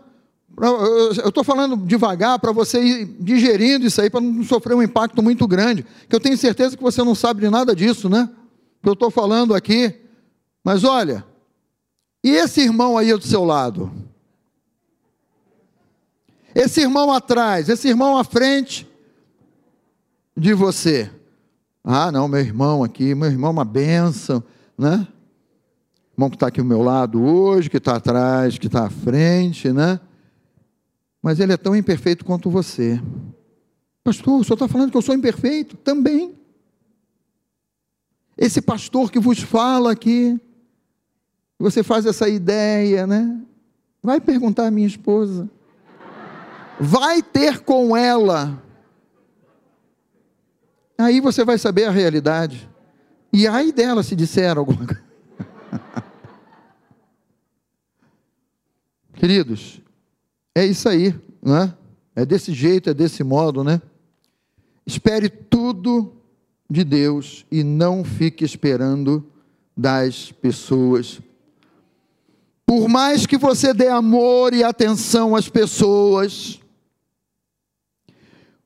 [0.58, 5.22] Eu estou falando devagar para você ir digerindo isso aí, para não sofrer um impacto
[5.22, 5.86] muito grande.
[6.08, 8.30] Que eu tenho certeza que você não sabe de nada disso, né?
[8.82, 9.94] Que eu estou falando aqui.
[10.64, 11.26] Mas olha,
[12.24, 13.92] e esse irmão aí do seu lado?
[16.56, 18.88] Esse irmão atrás, esse irmão à frente
[20.38, 21.12] de você.
[21.84, 24.42] Ah, não, meu irmão aqui, meu irmão uma benção,
[24.78, 25.06] né?
[26.14, 29.74] Irmão que está aqui ao meu lado hoje, que está atrás, que está à frente,
[29.74, 30.00] né?
[31.22, 33.02] Mas ele é tão imperfeito quanto você.
[34.02, 35.76] Pastor, o senhor está falando que eu sou imperfeito?
[35.76, 36.36] Também.
[38.38, 40.40] Esse pastor que vos fala aqui,
[41.60, 43.42] você faz essa ideia, né?
[44.02, 45.50] Vai perguntar à minha esposa.
[46.80, 48.62] Vai ter com ela.
[50.98, 52.70] Aí você vai saber a realidade.
[53.32, 55.04] E aí dela se disser alguma coisa.
[59.14, 59.82] Queridos,
[60.54, 61.74] é isso aí, não é?
[62.16, 63.82] É desse jeito, é desse modo, né?
[64.86, 66.14] Espere tudo
[66.70, 69.26] de Deus e não fique esperando
[69.76, 71.20] das pessoas.
[72.66, 76.62] Por mais que você dê amor e atenção às pessoas,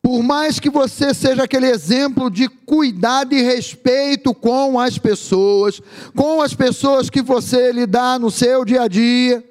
[0.09, 5.79] por mais que você seja aquele exemplo de cuidado e respeito com as pessoas,
[6.15, 9.45] com as pessoas que você lidar no seu dia a dia,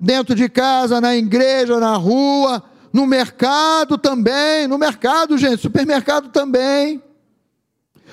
[0.00, 7.02] dentro de casa, na igreja, na rua, no mercado também, no mercado, gente, supermercado também.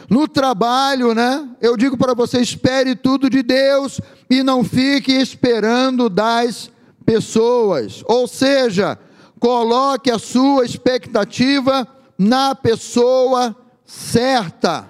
[0.10, 1.48] No trabalho, né?
[1.62, 6.70] Eu digo para você: espere tudo de Deus e não fique esperando das
[7.06, 8.04] pessoas.
[8.06, 9.00] Ou seja,
[9.40, 11.88] coloque a sua expectativa
[12.18, 14.88] na pessoa certa.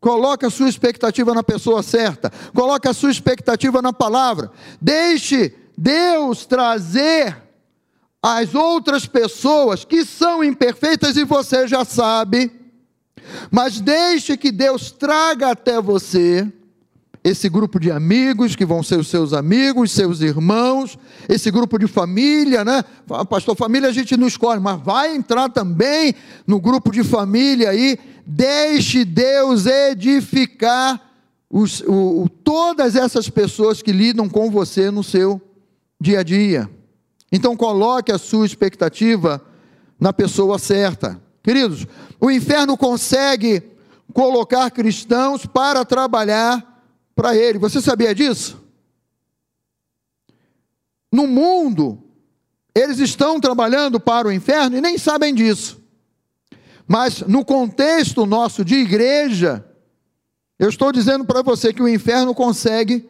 [0.00, 2.30] Coloque a sua expectativa na pessoa certa.
[2.54, 4.52] Coloque a sua expectativa na palavra.
[4.80, 7.36] Deixe Deus trazer
[8.22, 12.52] as outras pessoas que são imperfeitas e você já sabe.
[13.50, 16.50] Mas deixe que Deus traga até você
[17.28, 20.96] esse grupo de amigos que vão ser os seus amigos, seus irmãos,
[21.28, 22.84] esse grupo de família, né?
[23.28, 26.14] Pastor, família a gente não escolhe, mas vai entrar também
[26.46, 27.98] no grupo de família aí.
[28.24, 31.02] Deixe Deus edificar
[31.50, 35.42] os, o, todas essas pessoas que lidam com você no seu
[36.00, 36.70] dia a dia.
[37.32, 39.44] Então coloque a sua expectativa
[39.98, 41.20] na pessoa certa.
[41.42, 41.88] Queridos,
[42.20, 43.64] o inferno consegue
[44.12, 46.75] colocar cristãos para trabalhar
[47.16, 47.58] para ele.
[47.58, 48.62] Você sabia disso?
[51.10, 52.00] No mundo,
[52.74, 55.82] eles estão trabalhando para o inferno e nem sabem disso.
[56.86, 59.64] Mas no contexto nosso de igreja,
[60.58, 63.08] eu estou dizendo para você que o inferno consegue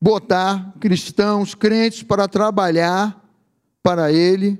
[0.00, 3.22] botar cristãos, crentes para trabalhar
[3.82, 4.58] para ele,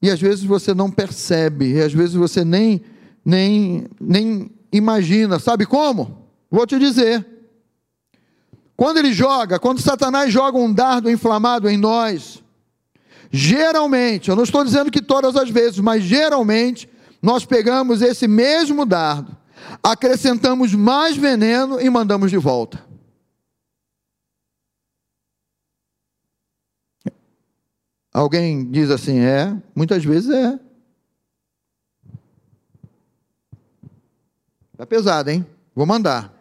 [0.00, 2.82] e às vezes você não percebe, e às vezes você nem
[3.24, 5.38] nem nem imagina.
[5.38, 6.26] Sabe como?
[6.50, 7.35] Vou te dizer.
[8.76, 12.42] Quando ele joga, quando Satanás joga um dardo inflamado em nós,
[13.30, 16.88] geralmente, eu não estou dizendo que todas as vezes, mas geralmente,
[17.22, 19.34] nós pegamos esse mesmo dardo,
[19.82, 22.84] acrescentamos mais veneno e mandamos de volta.
[28.12, 30.58] Alguém diz assim, é, muitas vezes é.
[34.76, 35.46] Tá pesado, hein?
[35.74, 36.35] Vou mandar.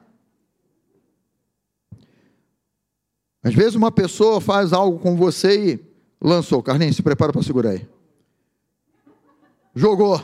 [3.46, 5.80] Às vezes uma pessoa faz algo com você e
[6.20, 6.64] lançou.
[6.64, 7.88] Carlinhos, se prepara para segurar aí.
[9.76, 10.20] Jogou.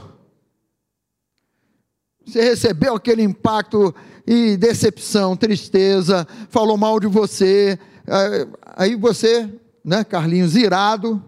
[2.25, 3.93] Você recebeu aquele impacto
[4.25, 7.77] e decepção, tristeza, falou mal de você.
[8.75, 9.47] Aí você,
[9.85, 11.23] né, Carlinhos, irado,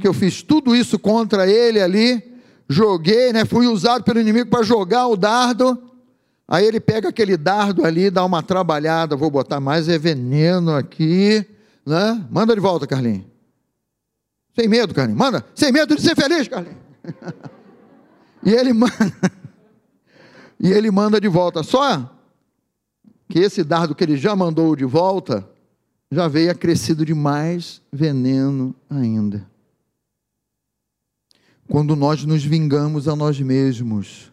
[0.00, 2.22] que eu fiz tudo isso contra ele ali,
[2.66, 5.78] joguei, né, fui usado pelo inimigo para jogar o dardo.
[6.46, 11.44] Aí ele pega aquele dardo ali, dá uma trabalhada, vou botar mais é veneno aqui,
[11.86, 12.24] né?
[12.30, 13.24] Manda de volta, Carlinhos.
[14.54, 15.18] Sem medo, Carlinhos.
[15.18, 16.78] Manda, sem medo de ser feliz, Carlinhos.
[18.44, 18.94] e ele manda.
[20.60, 21.62] e ele manda de volta.
[21.62, 22.10] Só
[23.28, 25.48] que esse dardo que ele já mandou de volta
[26.10, 29.48] já veio acrescido de mais veneno ainda.
[31.68, 34.30] Quando nós nos vingamos a nós mesmos,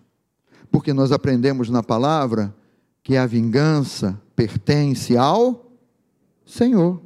[0.72, 2.56] porque nós aprendemos na palavra
[3.04, 5.72] que a vingança pertence ao
[6.46, 7.02] Senhor.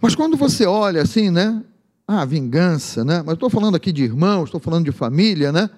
[0.00, 1.62] Mas quando você olha assim, né?
[2.06, 3.22] Ah, vingança, né?
[3.24, 5.68] Mas estou falando aqui de irmãos, estou falando de família, né?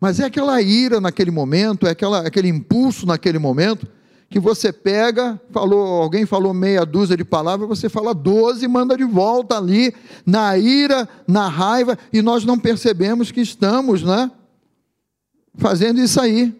[0.00, 3.86] Mas é aquela ira naquele momento, é aquela, aquele impulso naquele momento,
[4.30, 8.96] que você pega, falou, alguém falou meia dúzia de palavras, você fala doze e manda
[8.96, 14.30] de volta ali, na ira, na raiva, e nós não percebemos que estamos, né?
[15.58, 16.54] Fazendo isso aí.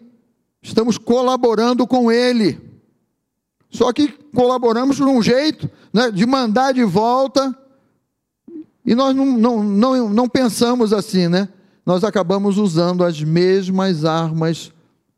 [0.61, 2.59] Estamos colaborando com ele.
[3.71, 7.55] Só que colaboramos de um jeito né, de mandar de volta.
[8.85, 11.49] E nós não, não, não, não pensamos assim, né?
[11.85, 14.71] Nós acabamos usando as mesmas armas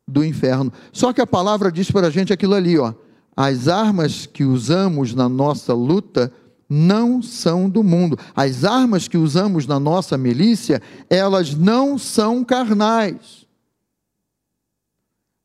[0.07, 0.71] do inferno.
[0.91, 2.93] Só que a palavra diz para a gente aquilo ali, ó.
[3.35, 6.31] As armas que usamos na nossa luta
[6.69, 8.17] não são do mundo.
[8.35, 13.41] As armas que usamos na nossa milícia, elas não são carnais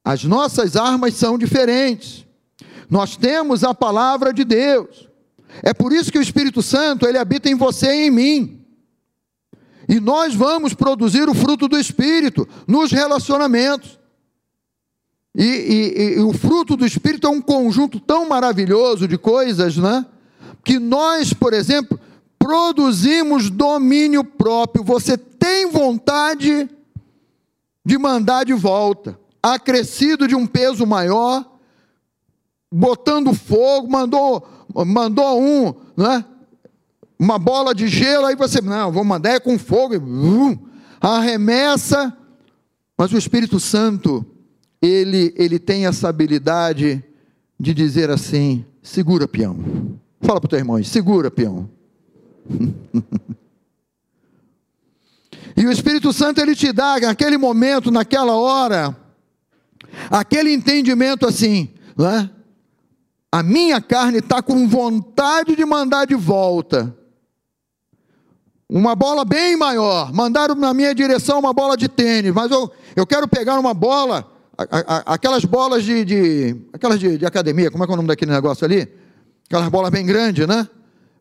[0.06, 2.24] as nossas armas são diferentes.
[2.88, 5.08] Nós temos a palavra de Deus.
[5.64, 8.64] É por isso que o Espírito Santo, ele habita em você e em mim.
[9.88, 13.98] E nós vamos produzir o fruto do Espírito nos relacionamentos.
[15.34, 20.06] E, e, e, o fruto do Espírito é um conjunto tão maravilhoso de coisas, né?
[20.62, 21.98] Que nós, por exemplo,
[22.38, 24.84] produzimos domínio próprio.
[24.84, 26.70] Você tem vontade
[27.84, 31.44] de mandar de volta acrescido de um peso maior,
[32.72, 34.46] botando fogo, mandou,
[34.86, 36.24] mandou um, né?
[37.18, 40.58] uma bola de gelo, aí você, não, vou mandar é com fogo, uh,
[41.00, 42.16] arremessa,
[42.96, 44.24] mas o Espírito Santo,
[44.80, 47.04] ele, ele tem essa habilidade
[47.58, 49.98] de dizer assim: segura, peão.
[50.20, 51.68] Fala para o teu irmão, segura, peão.
[55.56, 58.94] e E o Espírito Santo ele te dá naquele momento, naquela hora,
[60.10, 62.30] aquele entendimento assim, não é?
[63.30, 66.96] A minha carne está com vontade de mandar de volta.
[68.68, 70.12] Uma bola bem maior.
[70.12, 74.30] Mandaram na minha direção uma bola de tênis, mas eu, eu quero pegar uma bola,
[75.04, 78.32] aquelas bolas de, de aquelas de, de, academia, como é que é o nome daquele
[78.32, 78.88] negócio ali?
[79.46, 80.66] Aquelas bolas bem grandes, né?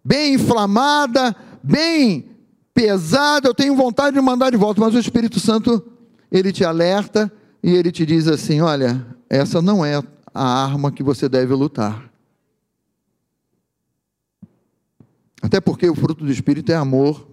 [0.04, 2.30] Bem inflamada, bem
[2.74, 5.86] pesada, eu tenho vontade de mandar de volta, mas o Espírito Santo,
[6.32, 7.32] ele te alerta
[7.66, 9.96] e ele te diz assim: olha, essa não é
[10.32, 12.14] a arma que você deve lutar.
[15.42, 17.28] Até porque o fruto do Espírito é amor.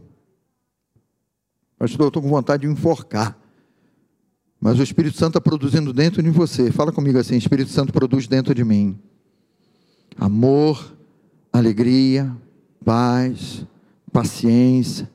[1.79, 3.39] Pastor, eu estou com vontade de enforcar.
[4.59, 6.73] Mas o Espírito Santo está produzindo dentro de você.
[6.73, 8.99] Fala comigo assim: Espírito Santo produz dentro de mim
[10.17, 10.97] amor,
[11.53, 12.35] alegria,
[12.83, 13.67] paz,
[14.11, 15.11] paciência,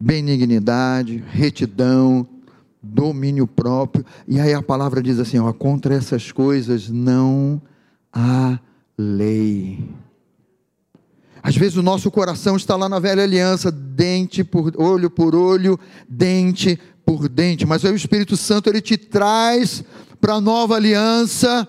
[0.00, 2.26] benignidade, retidão,
[2.84, 4.04] domínio próprio.
[4.28, 7.60] E aí a palavra diz assim: ó, contra essas coisas não
[8.12, 8.58] há
[8.96, 9.88] lei.
[11.42, 15.78] Às vezes o nosso coração está lá na velha aliança, dente por olho por olho,
[16.08, 19.84] dente por dente, mas aí o Espírito Santo ele te traz
[20.20, 21.68] para a nova aliança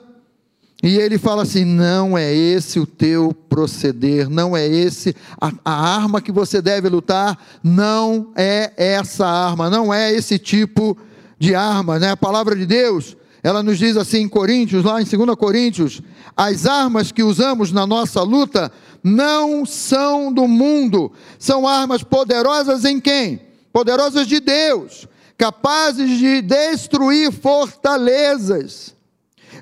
[0.84, 5.96] e ele fala assim: não é esse o teu proceder, não é esse a, a,
[5.96, 10.98] arma que você deve lutar, não é essa arma, não é esse tipo
[11.40, 12.12] de arma, né?
[12.12, 16.02] A palavra de Deus, ela nos diz assim em Coríntios, lá em 2 Coríntios,
[16.36, 18.72] as armas que usamos na nossa luta
[19.04, 23.42] não são do mundo, são armas poderosas em quem?
[23.72, 25.08] Poderosas de Deus,
[25.38, 28.95] capazes de destruir fortalezas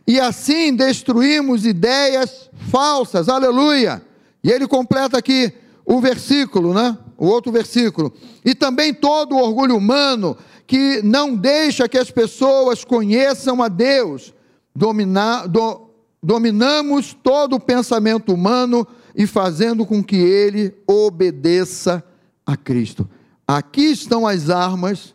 [0.06, 4.02] e assim destruímos ideias falsas, aleluia.
[4.44, 5.54] E ele completa aqui
[5.86, 6.98] o versículo, né?
[7.18, 8.14] O outro versículo.
[8.44, 10.38] E também todo o orgulho humano
[10.68, 14.34] que não deixa que as pessoas conheçam a Deus.
[14.76, 15.90] Domina, do,
[16.22, 18.86] dominamos todo o pensamento humano
[19.16, 22.04] e fazendo com que ele obedeça
[22.46, 23.08] a Cristo.
[23.48, 25.14] Aqui estão as armas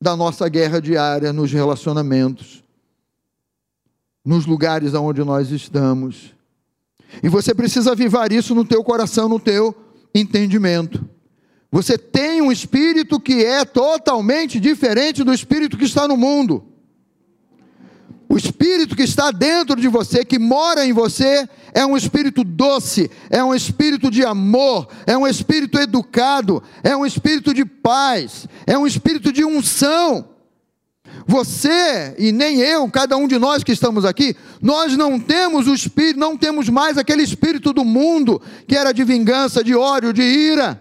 [0.00, 2.61] da nossa guerra diária nos relacionamentos
[4.24, 6.34] nos lugares aonde nós estamos.
[7.22, 9.74] E você precisa avivar isso no teu coração, no teu
[10.14, 11.08] entendimento.
[11.70, 16.64] Você tem um espírito que é totalmente diferente do espírito que está no mundo.
[18.28, 23.10] O espírito que está dentro de você, que mora em você, é um espírito doce,
[23.28, 28.76] é um espírito de amor, é um espírito educado, é um espírito de paz, é
[28.76, 30.31] um espírito de unção.
[31.26, 35.74] Você e nem eu, cada um de nós que estamos aqui, nós não temos o
[35.74, 40.22] espírito, não temos mais aquele espírito do mundo que era de vingança, de ódio, de
[40.22, 40.80] ira,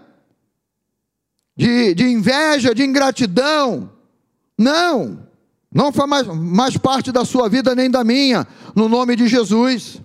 [1.56, 3.92] de, de inveja, de ingratidão.
[4.58, 5.28] Não,
[5.74, 10.02] não faz mais, mais parte da sua vida nem da minha, no nome de Jesus.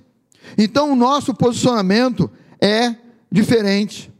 [0.56, 2.30] Então o nosso posicionamento
[2.60, 2.94] é
[3.30, 4.12] diferente,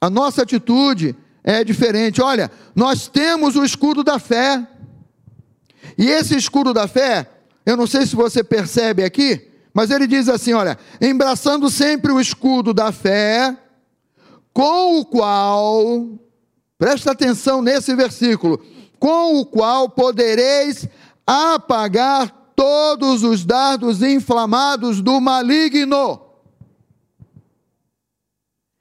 [0.00, 2.20] a nossa atitude é diferente.
[2.20, 4.66] Olha, nós temos o escudo da fé.
[5.98, 7.28] E esse escudo da fé,
[7.66, 12.20] eu não sei se você percebe aqui, mas ele diz assim: olha, embraçando sempre o
[12.20, 13.56] escudo da fé,
[14.52, 16.08] com o qual,
[16.78, 18.62] presta atenção nesse versículo,
[19.00, 20.88] com o qual podereis
[21.26, 26.22] apagar todos os dardos inflamados do maligno.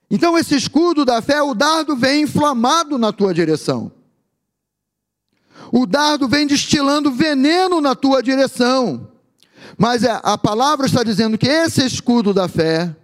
[0.09, 3.96] Então, esse escudo da fé, o dardo vem inflamado na tua direção.
[5.71, 9.07] O dardo vem destilando veneno na tua direção.
[9.77, 12.95] Mas é, a palavra está dizendo que esse escudo da fé,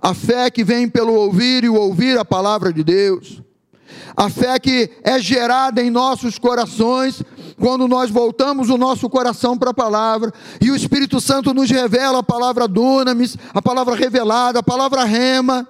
[0.00, 3.42] a fé que vem pelo ouvir e o ouvir a palavra de Deus,
[4.16, 7.22] a fé que é gerada em nossos corações,
[7.58, 12.20] quando nós voltamos o nosso coração para a palavra, e o Espírito Santo nos revela
[12.20, 15.66] a palavra dunamis, a palavra revelada, a palavra rema,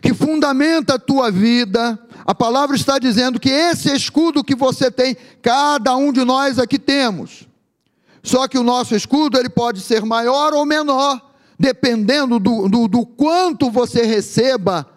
[0.00, 5.16] que fundamenta a tua vida, a palavra está dizendo que esse escudo que você tem,
[5.42, 7.46] cada um de nós aqui temos.
[8.22, 11.20] Só que o nosso escudo ele pode ser maior ou menor,
[11.58, 14.88] dependendo do, do, do quanto você receba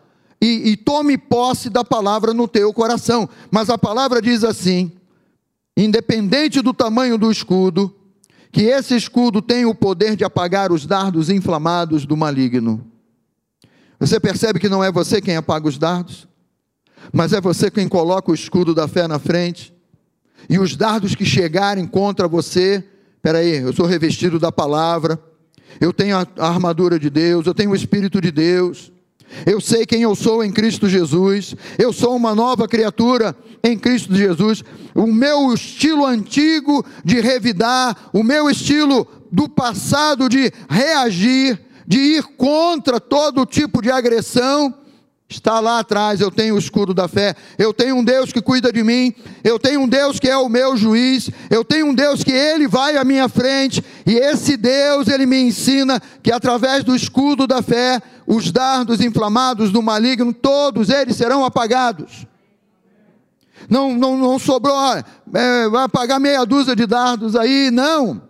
[0.42, 3.28] e, e tome posse da palavra no teu coração.
[3.52, 4.94] Mas a palavra diz assim:
[5.76, 7.94] independente do tamanho do escudo,
[8.54, 12.90] que esse escudo tem o poder de apagar os dardos inflamados do maligno.
[14.00, 16.28] Você percebe que não é você quem apaga os dardos?
[17.14, 19.74] Mas é você quem coloca o escudo da fé na frente.
[20.50, 22.84] E os dardos que chegarem contra você,
[23.22, 25.20] peraí, eu sou revestido da palavra,
[25.80, 28.92] eu tenho a armadura de Deus, eu tenho o Espírito de Deus,
[29.46, 31.56] Eu sei quem eu sou em Cristo Jesus.
[31.78, 34.64] Eu sou uma nova criatura em Cristo Jesus.
[34.96, 42.24] O meu estilo antigo de revidar, o meu estilo do passado de reagir, de ir
[42.38, 44.74] contra todo tipo de agressão,
[45.30, 48.72] Está lá atrás, eu tenho o escudo da fé, eu tenho um Deus que cuida
[48.72, 49.14] de mim,
[49.44, 52.66] eu tenho um Deus que é o meu juiz, eu tenho um Deus que ele
[52.66, 57.62] vai à minha frente, e esse Deus, ele me ensina que através do escudo da
[57.62, 62.26] fé, os dardos inflamados do maligno, todos eles serão apagados.
[63.70, 64.78] Não, não, não sobrou,
[65.34, 68.22] é, vai apagar meia dúzia de dardos aí, não.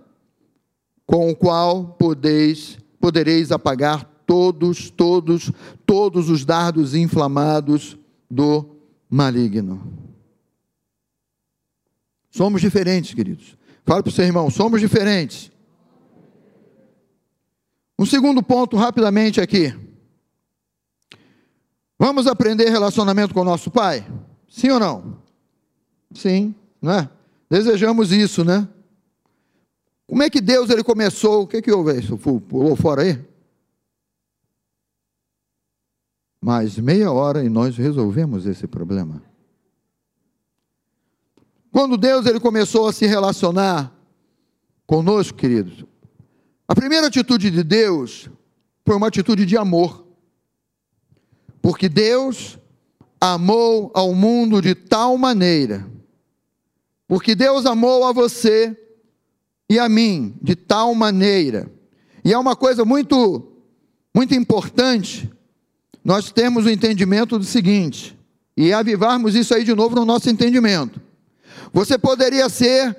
[1.06, 5.52] Com o qual podeis, podereis apagar todos, todos,
[5.88, 7.98] todos os dardos inflamados
[8.30, 8.76] do
[9.10, 9.82] maligno.
[12.30, 13.58] Somos diferentes, queridos.
[13.86, 15.50] Fala para o seu irmão, somos diferentes.
[17.98, 19.74] Um segundo ponto, rapidamente aqui.
[21.98, 24.06] Vamos aprender relacionamento com o nosso pai?
[24.48, 25.18] Sim ou não?
[26.14, 27.10] Sim, não é?
[27.50, 28.68] Desejamos isso, né?
[30.06, 31.44] Como é que Deus ele começou?
[31.44, 32.02] O que que houve?
[32.18, 33.26] Pulou fora aí?
[36.42, 39.22] Mais meia hora e nós resolvemos esse problema.
[41.72, 43.94] Quando Deus ele começou a se relacionar
[44.86, 45.86] conosco, queridos,
[46.68, 48.30] a primeira atitude de Deus
[48.86, 50.06] foi uma atitude de amor.
[51.62, 52.58] Porque Deus
[53.20, 55.90] amou ao mundo de tal maneira,
[57.08, 58.78] porque Deus amou a você
[59.70, 61.72] e a mim de tal maneira.
[62.24, 63.52] E é uma coisa muito
[64.16, 65.30] muito importante
[66.08, 68.18] nós temos o entendimento do seguinte,
[68.55, 71.01] e avivarmos isso aí de novo no nosso entendimento.
[71.74, 72.95] Você poderia ser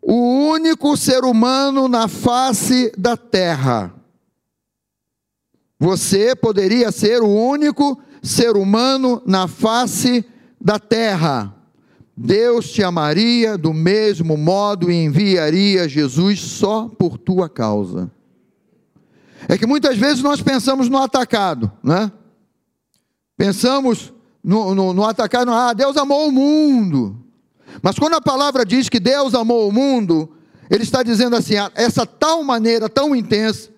[0.00, 0.14] o
[0.52, 3.92] único ser humano na face da terra.
[5.80, 10.24] Você poderia ser o único ser humano na face
[10.60, 11.52] da terra.
[12.16, 18.08] Deus te amaria do mesmo modo e enviaria Jesus só por tua causa.
[19.48, 22.12] É que muitas vezes nós pensamos no atacado, né?
[23.36, 24.12] Pensamos
[24.42, 27.16] no, no, no atacar, no, ah, Deus amou o mundo.
[27.82, 30.30] Mas quando a palavra diz que Deus amou o mundo,
[30.70, 33.70] ele está dizendo assim: ah, essa tal maneira tão intensa,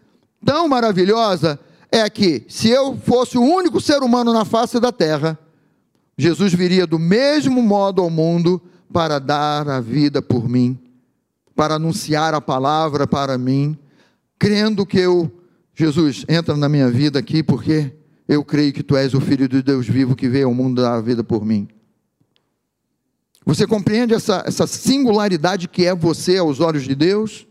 [0.45, 1.59] tão maravilhosa,
[1.91, 5.39] é que se eu fosse o único ser humano na face da terra,
[6.19, 8.61] Jesus viria do mesmo modo ao mundo
[8.93, 10.79] para dar a vida por mim,
[11.55, 13.79] para anunciar a palavra para mim,
[14.39, 15.31] crendo que eu,
[15.75, 17.93] Jesus, entra na minha vida aqui porque
[18.29, 20.95] eu creio que tu és o Filho de Deus vivo que veio ao mundo dar
[20.95, 21.69] a vida por mim.
[23.45, 27.47] Você compreende essa, essa singularidade que é você aos olhos de Deus?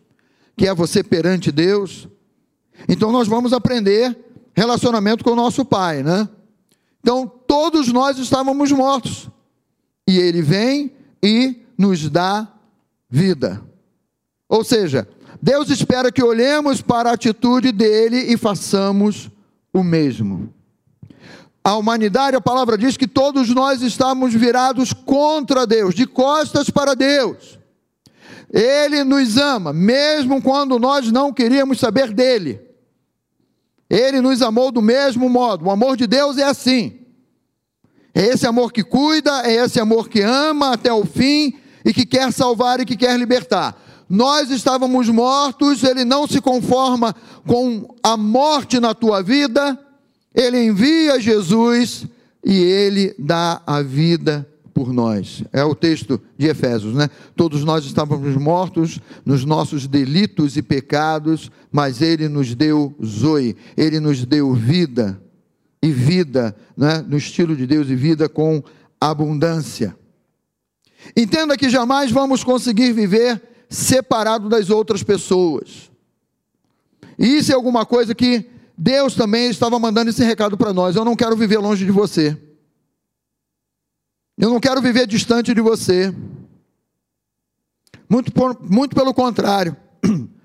[0.57, 2.09] Que é você perante Deus?
[2.89, 4.17] Então nós vamos aprender
[4.53, 6.28] relacionamento com o nosso Pai, né?
[6.99, 9.30] Então todos nós estávamos mortos.
[10.05, 10.91] E Ele vem
[11.23, 12.51] e nos dá
[13.09, 13.63] vida.
[14.49, 15.07] Ou seja,
[15.41, 19.32] Deus espera que olhemos para a atitude dele e façamos
[19.71, 20.53] o mesmo
[21.63, 26.93] a humanidade, a palavra diz que todos nós estamos virados contra Deus, de costas para
[26.93, 27.57] Deus.
[28.53, 32.61] Ele nos ama, mesmo quando nós não queríamos saber dele.
[33.89, 35.65] Ele nos amou do mesmo modo.
[35.65, 36.99] O amor de Deus é assim.
[38.13, 41.53] É esse amor que cuida, é esse amor que ama até o fim
[41.84, 43.76] e que quer salvar e que quer libertar.
[44.07, 47.15] Nós estávamos mortos, ele não se conforma
[47.45, 49.78] com a morte na tua vida,
[50.36, 52.05] ele envia Jesus
[52.43, 55.41] e ele dá a vida por nós.
[55.53, 57.09] É o texto de Efésios, né?
[57.33, 64.01] Todos nós estávamos mortos nos nossos delitos e pecados, mas ele nos deu zoe, ele
[64.01, 65.21] nos deu vida
[65.81, 67.03] e vida, né?
[67.07, 68.61] No estilo de Deus e vida com
[68.99, 69.95] abundância.
[71.15, 75.89] Entenda que jamais vamos conseguir viver separado das outras pessoas.
[77.17, 81.05] E isso é alguma coisa que Deus também estava mandando esse recado para nós: eu
[81.05, 82.38] não quero viver longe de você.
[84.38, 86.13] Eu não quero viver distante de você.
[88.09, 89.76] Muito, por, muito pelo contrário.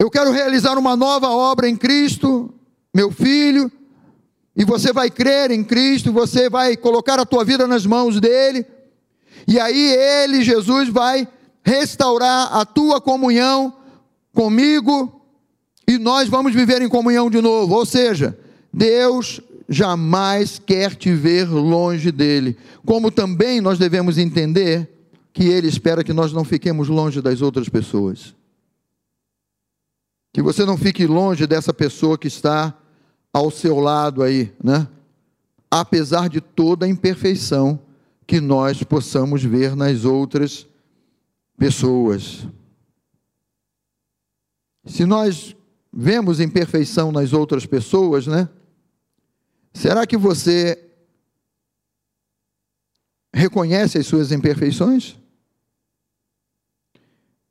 [0.00, 2.54] Eu quero realizar uma nova obra em Cristo,
[2.94, 3.70] meu filho,
[4.54, 8.64] e você vai crer em Cristo, você vai colocar a tua vida nas mãos dele,
[9.46, 11.26] e aí ele, Jesus, vai
[11.64, 13.76] restaurar a tua comunhão
[14.32, 15.17] comigo
[15.88, 17.74] e nós vamos viver em comunhão de novo.
[17.74, 18.38] Ou seja,
[18.70, 22.58] Deus jamais quer te ver longe dele.
[22.84, 24.86] Como também nós devemos entender
[25.32, 28.34] que ele espera que nós não fiquemos longe das outras pessoas.
[30.30, 32.76] Que você não fique longe dessa pessoa que está
[33.32, 34.86] ao seu lado aí, né?
[35.70, 37.80] apesar de toda a imperfeição
[38.26, 40.66] que nós possamos ver nas outras
[41.56, 42.46] pessoas.
[44.84, 45.56] Se nós
[45.92, 48.48] vemos imperfeição nas outras pessoas, né?
[49.72, 50.90] Será que você
[53.32, 55.16] reconhece as suas imperfeições?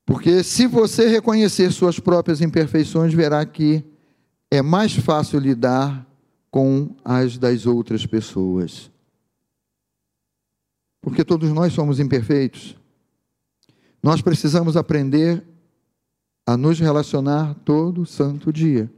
[0.06, 3.84] Porque se você reconhecer suas próprias imperfeições, verá que
[4.50, 6.08] é mais fácil lidar
[6.50, 8.90] com as das outras pessoas.
[11.02, 12.76] Porque todos nós somos imperfeitos.
[14.02, 15.46] Nós precisamos aprender
[16.48, 18.90] a nos relacionar todo santo dia.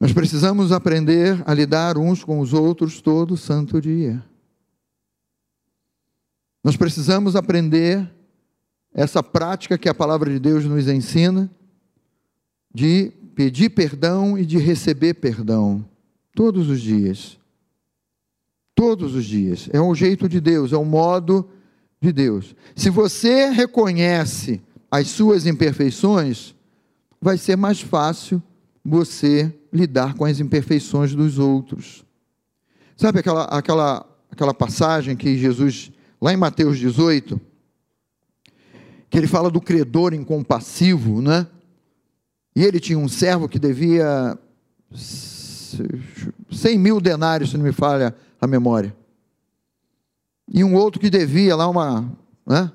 [0.00, 4.24] Nós precisamos aprender a lidar uns com os outros todo santo dia.
[6.64, 8.10] Nós precisamos aprender
[8.94, 11.50] essa prática que a palavra de Deus nos ensina
[12.74, 15.86] de pedir perdão e de receber perdão
[16.34, 17.38] todos os dias.
[18.74, 19.68] Todos os dias.
[19.74, 21.50] É o jeito de Deus, é o modo
[22.00, 22.56] de Deus.
[22.74, 26.54] Se você reconhece as suas imperfeições,
[27.18, 28.42] vai ser mais fácil
[28.84, 32.04] você lidar com as imperfeições dos outros.
[32.94, 35.90] Sabe aquela, aquela, aquela passagem que Jesus,
[36.20, 37.40] lá em Mateus 18,
[39.08, 41.46] que ele fala do credor incompassivo, né?
[42.54, 44.38] E ele tinha um servo que devia
[44.92, 48.94] 100 mil denários, se não me falha a memória.
[50.52, 52.12] E um outro que devia lá uma.
[52.46, 52.70] Né?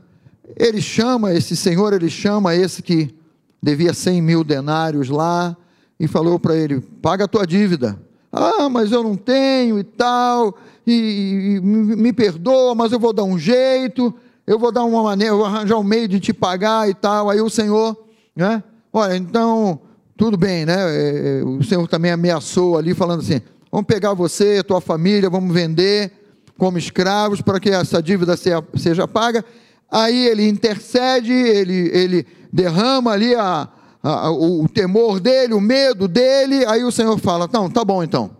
[0.58, 3.14] Ele chama, esse senhor, ele chama esse que
[3.62, 5.56] devia 100 mil denários lá
[6.00, 8.00] e falou para ele: paga a tua dívida.
[8.32, 13.24] Ah, mas eu não tenho e tal, e, e me perdoa, mas eu vou dar
[13.24, 14.14] um jeito
[14.48, 17.30] eu vou dar uma maneira, eu vou arranjar um meio de te pagar e tal.
[17.30, 17.98] Aí o Senhor,
[18.34, 18.64] né?
[18.94, 19.78] Olha, então,
[20.16, 20.76] tudo bem, né?
[20.78, 25.54] É, é, o Senhor também ameaçou ali, falando assim: vamos pegar você, tua família, vamos
[25.54, 26.14] vender
[26.58, 29.44] como escravos para que essa dívida seja paga.
[29.90, 33.68] Aí ele intercede, ele, ele derrama ali a,
[34.04, 36.66] a, o temor dele, o medo dele.
[36.66, 38.32] Aí o Senhor fala: não, tá bom então,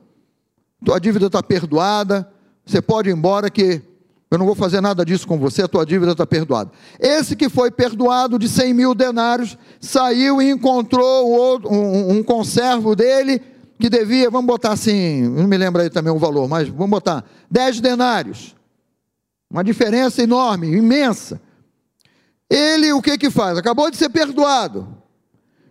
[0.84, 2.30] tua dívida está perdoada,
[2.66, 3.82] você pode ir embora que
[4.30, 6.70] eu não vou fazer nada disso com você, a tua dívida está perdoada.
[7.00, 13.42] Esse que foi perdoado de 100 mil denários, saiu e encontrou um, um conservo dele,
[13.80, 17.24] que devia, vamos botar assim, não me lembro aí também o valor, mas vamos botar
[17.50, 18.57] 10 denários.
[19.50, 21.42] Uma diferença enorme, imensa.
[22.50, 23.58] Ele o que que faz?
[23.58, 24.98] Acabou de ser perdoado.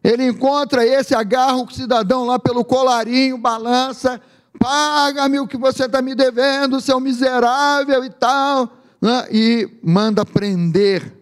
[0.03, 4.21] Ele encontra esse, agarra o cidadão lá pelo colarinho, balança,
[4.59, 9.27] paga-me o que você está me devendo, seu miserável e tal, né?
[9.31, 11.13] e manda prender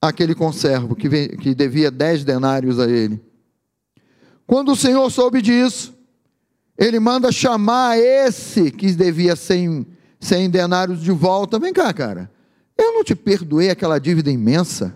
[0.00, 3.22] aquele conservo que, vem, que devia dez denários a ele.
[4.46, 5.94] Quando o Senhor soube disso,
[6.76, 9.86] ele manda chamar esse que devia cem,
[10.20, 11.58] cem denários de volta.
[11.58, 12.30] Vem cá, cara.
[12.76, 14.94] Eu não te perdoei aquela dívida imensa.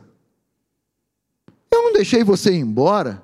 [1.70, 3.23] Eu não deixei você ir embora.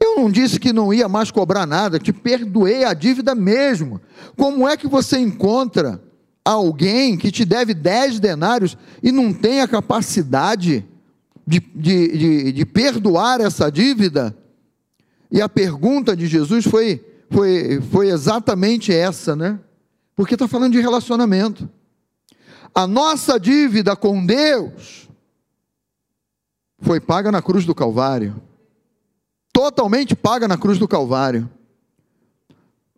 [0.00, 4.00] Eu não disse que não ia mais cobrar nada, te perdoei a dívida mesmo.
[4.36, 6.02] Como é que você encontra
[6.44, 10.84] alguém que te deve 10 denários e não tem a capacidade
[11.46, 14.36] de, de, de, de perdoar essa dívida?
[15.30, 19.58] E a pergunta de Jesus foi, foi, foi exatamente essa, né?
[20.16, 21.68] Porque está falando de relacionamento.
[22.74, 25.08] A nossa dívida com Deus
[26.80, 28.42] foi paga na cruz do Calvário
[29.56, 31.48] totalmente paga na cruz do Calvário.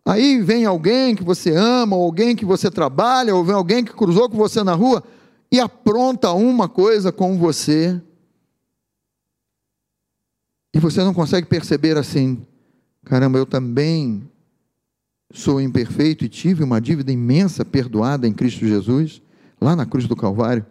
[0.05, 3.93] Aí vem alguém que você ama, ou alguém que você trabalha, ou vem alguém que
[3.93, 5.01] cruzou com você na rua
[5.49, 8.01] e apronta uma coisa com você.
[10.73, 12.45] E você não consegue perceber assim:
[13.05, 14.29] caramba, eu também
[15.31, 19.21] sou imperfeito e tive uma dívida imensa perdoada em Cristo Jesus,
[19.59, 20.65] lá na cruz do Calvário.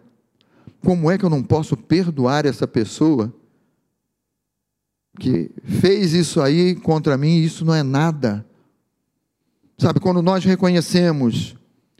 [0.83, 3.33] Como é que eu não posso perdoar essa pessoa
[5.19, 8.45] que fez isso aí contra mim, isso não é nada.
[9.77, 11.55] Sabe, quando nós reconhecemos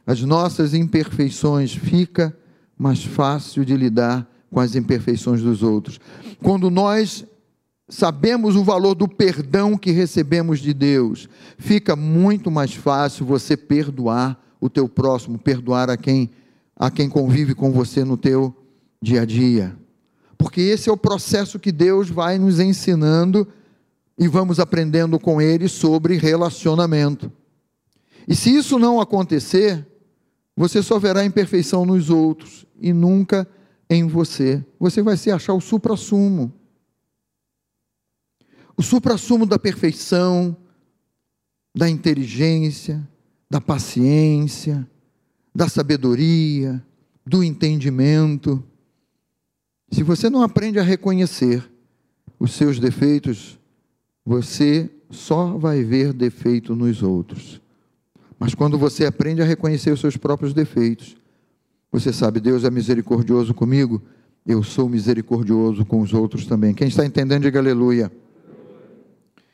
[0.05, 2.36] as nossas imperfeições, fica
[2.78, 5.99] mais fácil de lidar com as imperfeições dos outros.
[6.41, 7.26] Quando nós
[7.89, 11.27] sabemos o valor do perdão que recebemos de Deus,
[11.57, 16.29] fica muito mais fácil você perdoar o teu próximo, perdoar a quem
[16.75, 18.55] a quem convive com você no teu
[19.01, 19.75] dia a dia
[20.39, 23.45] porque esse é o processo que Deus vai nos ensinando
[24.17, 27.29] e vamos aprendendo com Ele sobre relacionamento.
[28.25, 29.85] E se isso não acontecer,
[30.55, 33.45] você só verá imperfeição nos outros e nunca
[33.89, 34.63] em você.
[34.79, 36.53] Você vai se achar o supra-sumo.
[38.80, 40.55] O supra-sumo da perfeição,
[41.75, 43.05] da inteligência,
[43.49, 44.88] da paciência,
[45.53, 46.82] da sabedoria,
[47.25, 48.63] do entendimento.
[49.91, 51.69] Se você não aprende a reconhecer
[52.39, 53.59] os seus defeitos,
[54.25, 57.61] você só vai ver defeito nos outros.
[58.39, 61.17] Mas quando você aprende a reconhecer os seus próprios defeitos,
[61.91, 64.01] você sabe, Deus é misericordioso comigo,
[64.47, 66.73] eu sou misericordioso com os outros também.
[66.73, 68.09] Quem está entendendo, diga aleluia.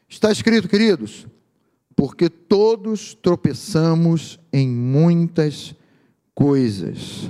[0.07, 1.25] Está escrito, queridos,
[1.95, 5.75] porque todos tropeçamos em muitas
[6.33, 7.29] coisas.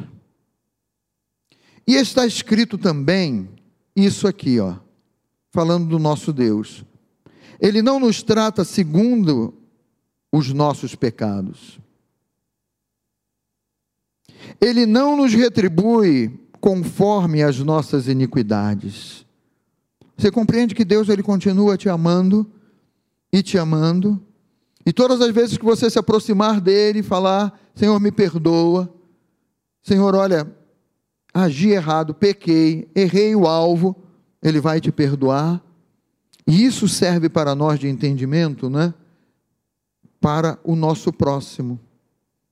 [1.87, 3.47] E está escrito também
[3.95, 4.75] isso aqui, ó,
[5.51, 6.83] falando do nosso Deus.
[7.61, 9.53] Ele não nos trata segundo
[10.31, 11.79] os nossos pecados.
[14.59, 19.25] Ele não nos retribui conforme as nossas iniquidades.
[20.17, 22.49] Você compreende que Deus ele continua te amando
[23.35, 24.21] e te amando,
[24.85, 28.89] e todas as vezes que você se aproximar dele e falar: Senhor, me perdoa,
[29.83, 30.49] Senhor, olha,
[31.33, 33.93] agi errado, pequei, errei o alvo,
[34.41, 35.61] ele vai te perdoar.
[36.47, 38.93] E isso serve para nós de entendimento, né?
[40.21, 41.77] Para o nosso próximo.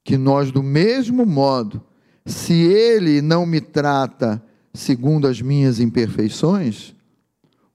[0.04, 1.82] Que nós, do mesmo modo,
[2.26, 6.94] se ele não me trata segundo as minhas imperfeições,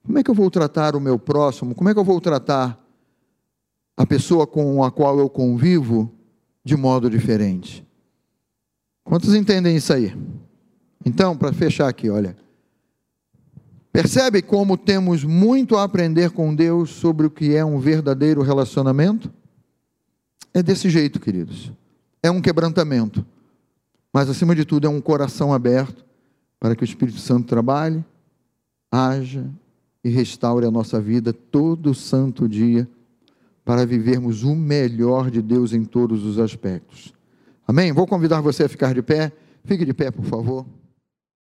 [0.03, 1.73] como é que eu vou tratar o meu próximo?
[1.73, 2.79] Como é que eu vou tratar
[3.99, 6.09] a pessoa com a qual eu convivo
[6.63, 7.85] de modo diferente?
[9.03, 10.15] Quantos entendem isso aí?
[11.05, 12.37] Então, para fechar aqui, olha.
[13.91, 19.29] Percebe como temos muito a aprender com Deus sobre o que é um verdadeiro relacionamento?
[20.53, 21.69] É desse jeito, queridos.
[22.23, 23.25] É um quebrantamento.
[24.13, 26.05] Mas, acima de tudo, é um coração aberto
[26.57, 28.05] para que o Espírito Santo trabalhe,
[28.89, 29.45] haja
[30.05, 32.87] e restaure a nossa vida todo santo dia
[33.69, 37.13] para vivermos o melhor de Deus em todos os aspectos.
[37.67, 37.91] Amém?
[37.91, 39.31] Vou convidar você a ficar de pé.
[39.63, 40.65] Fique de pé, por favor.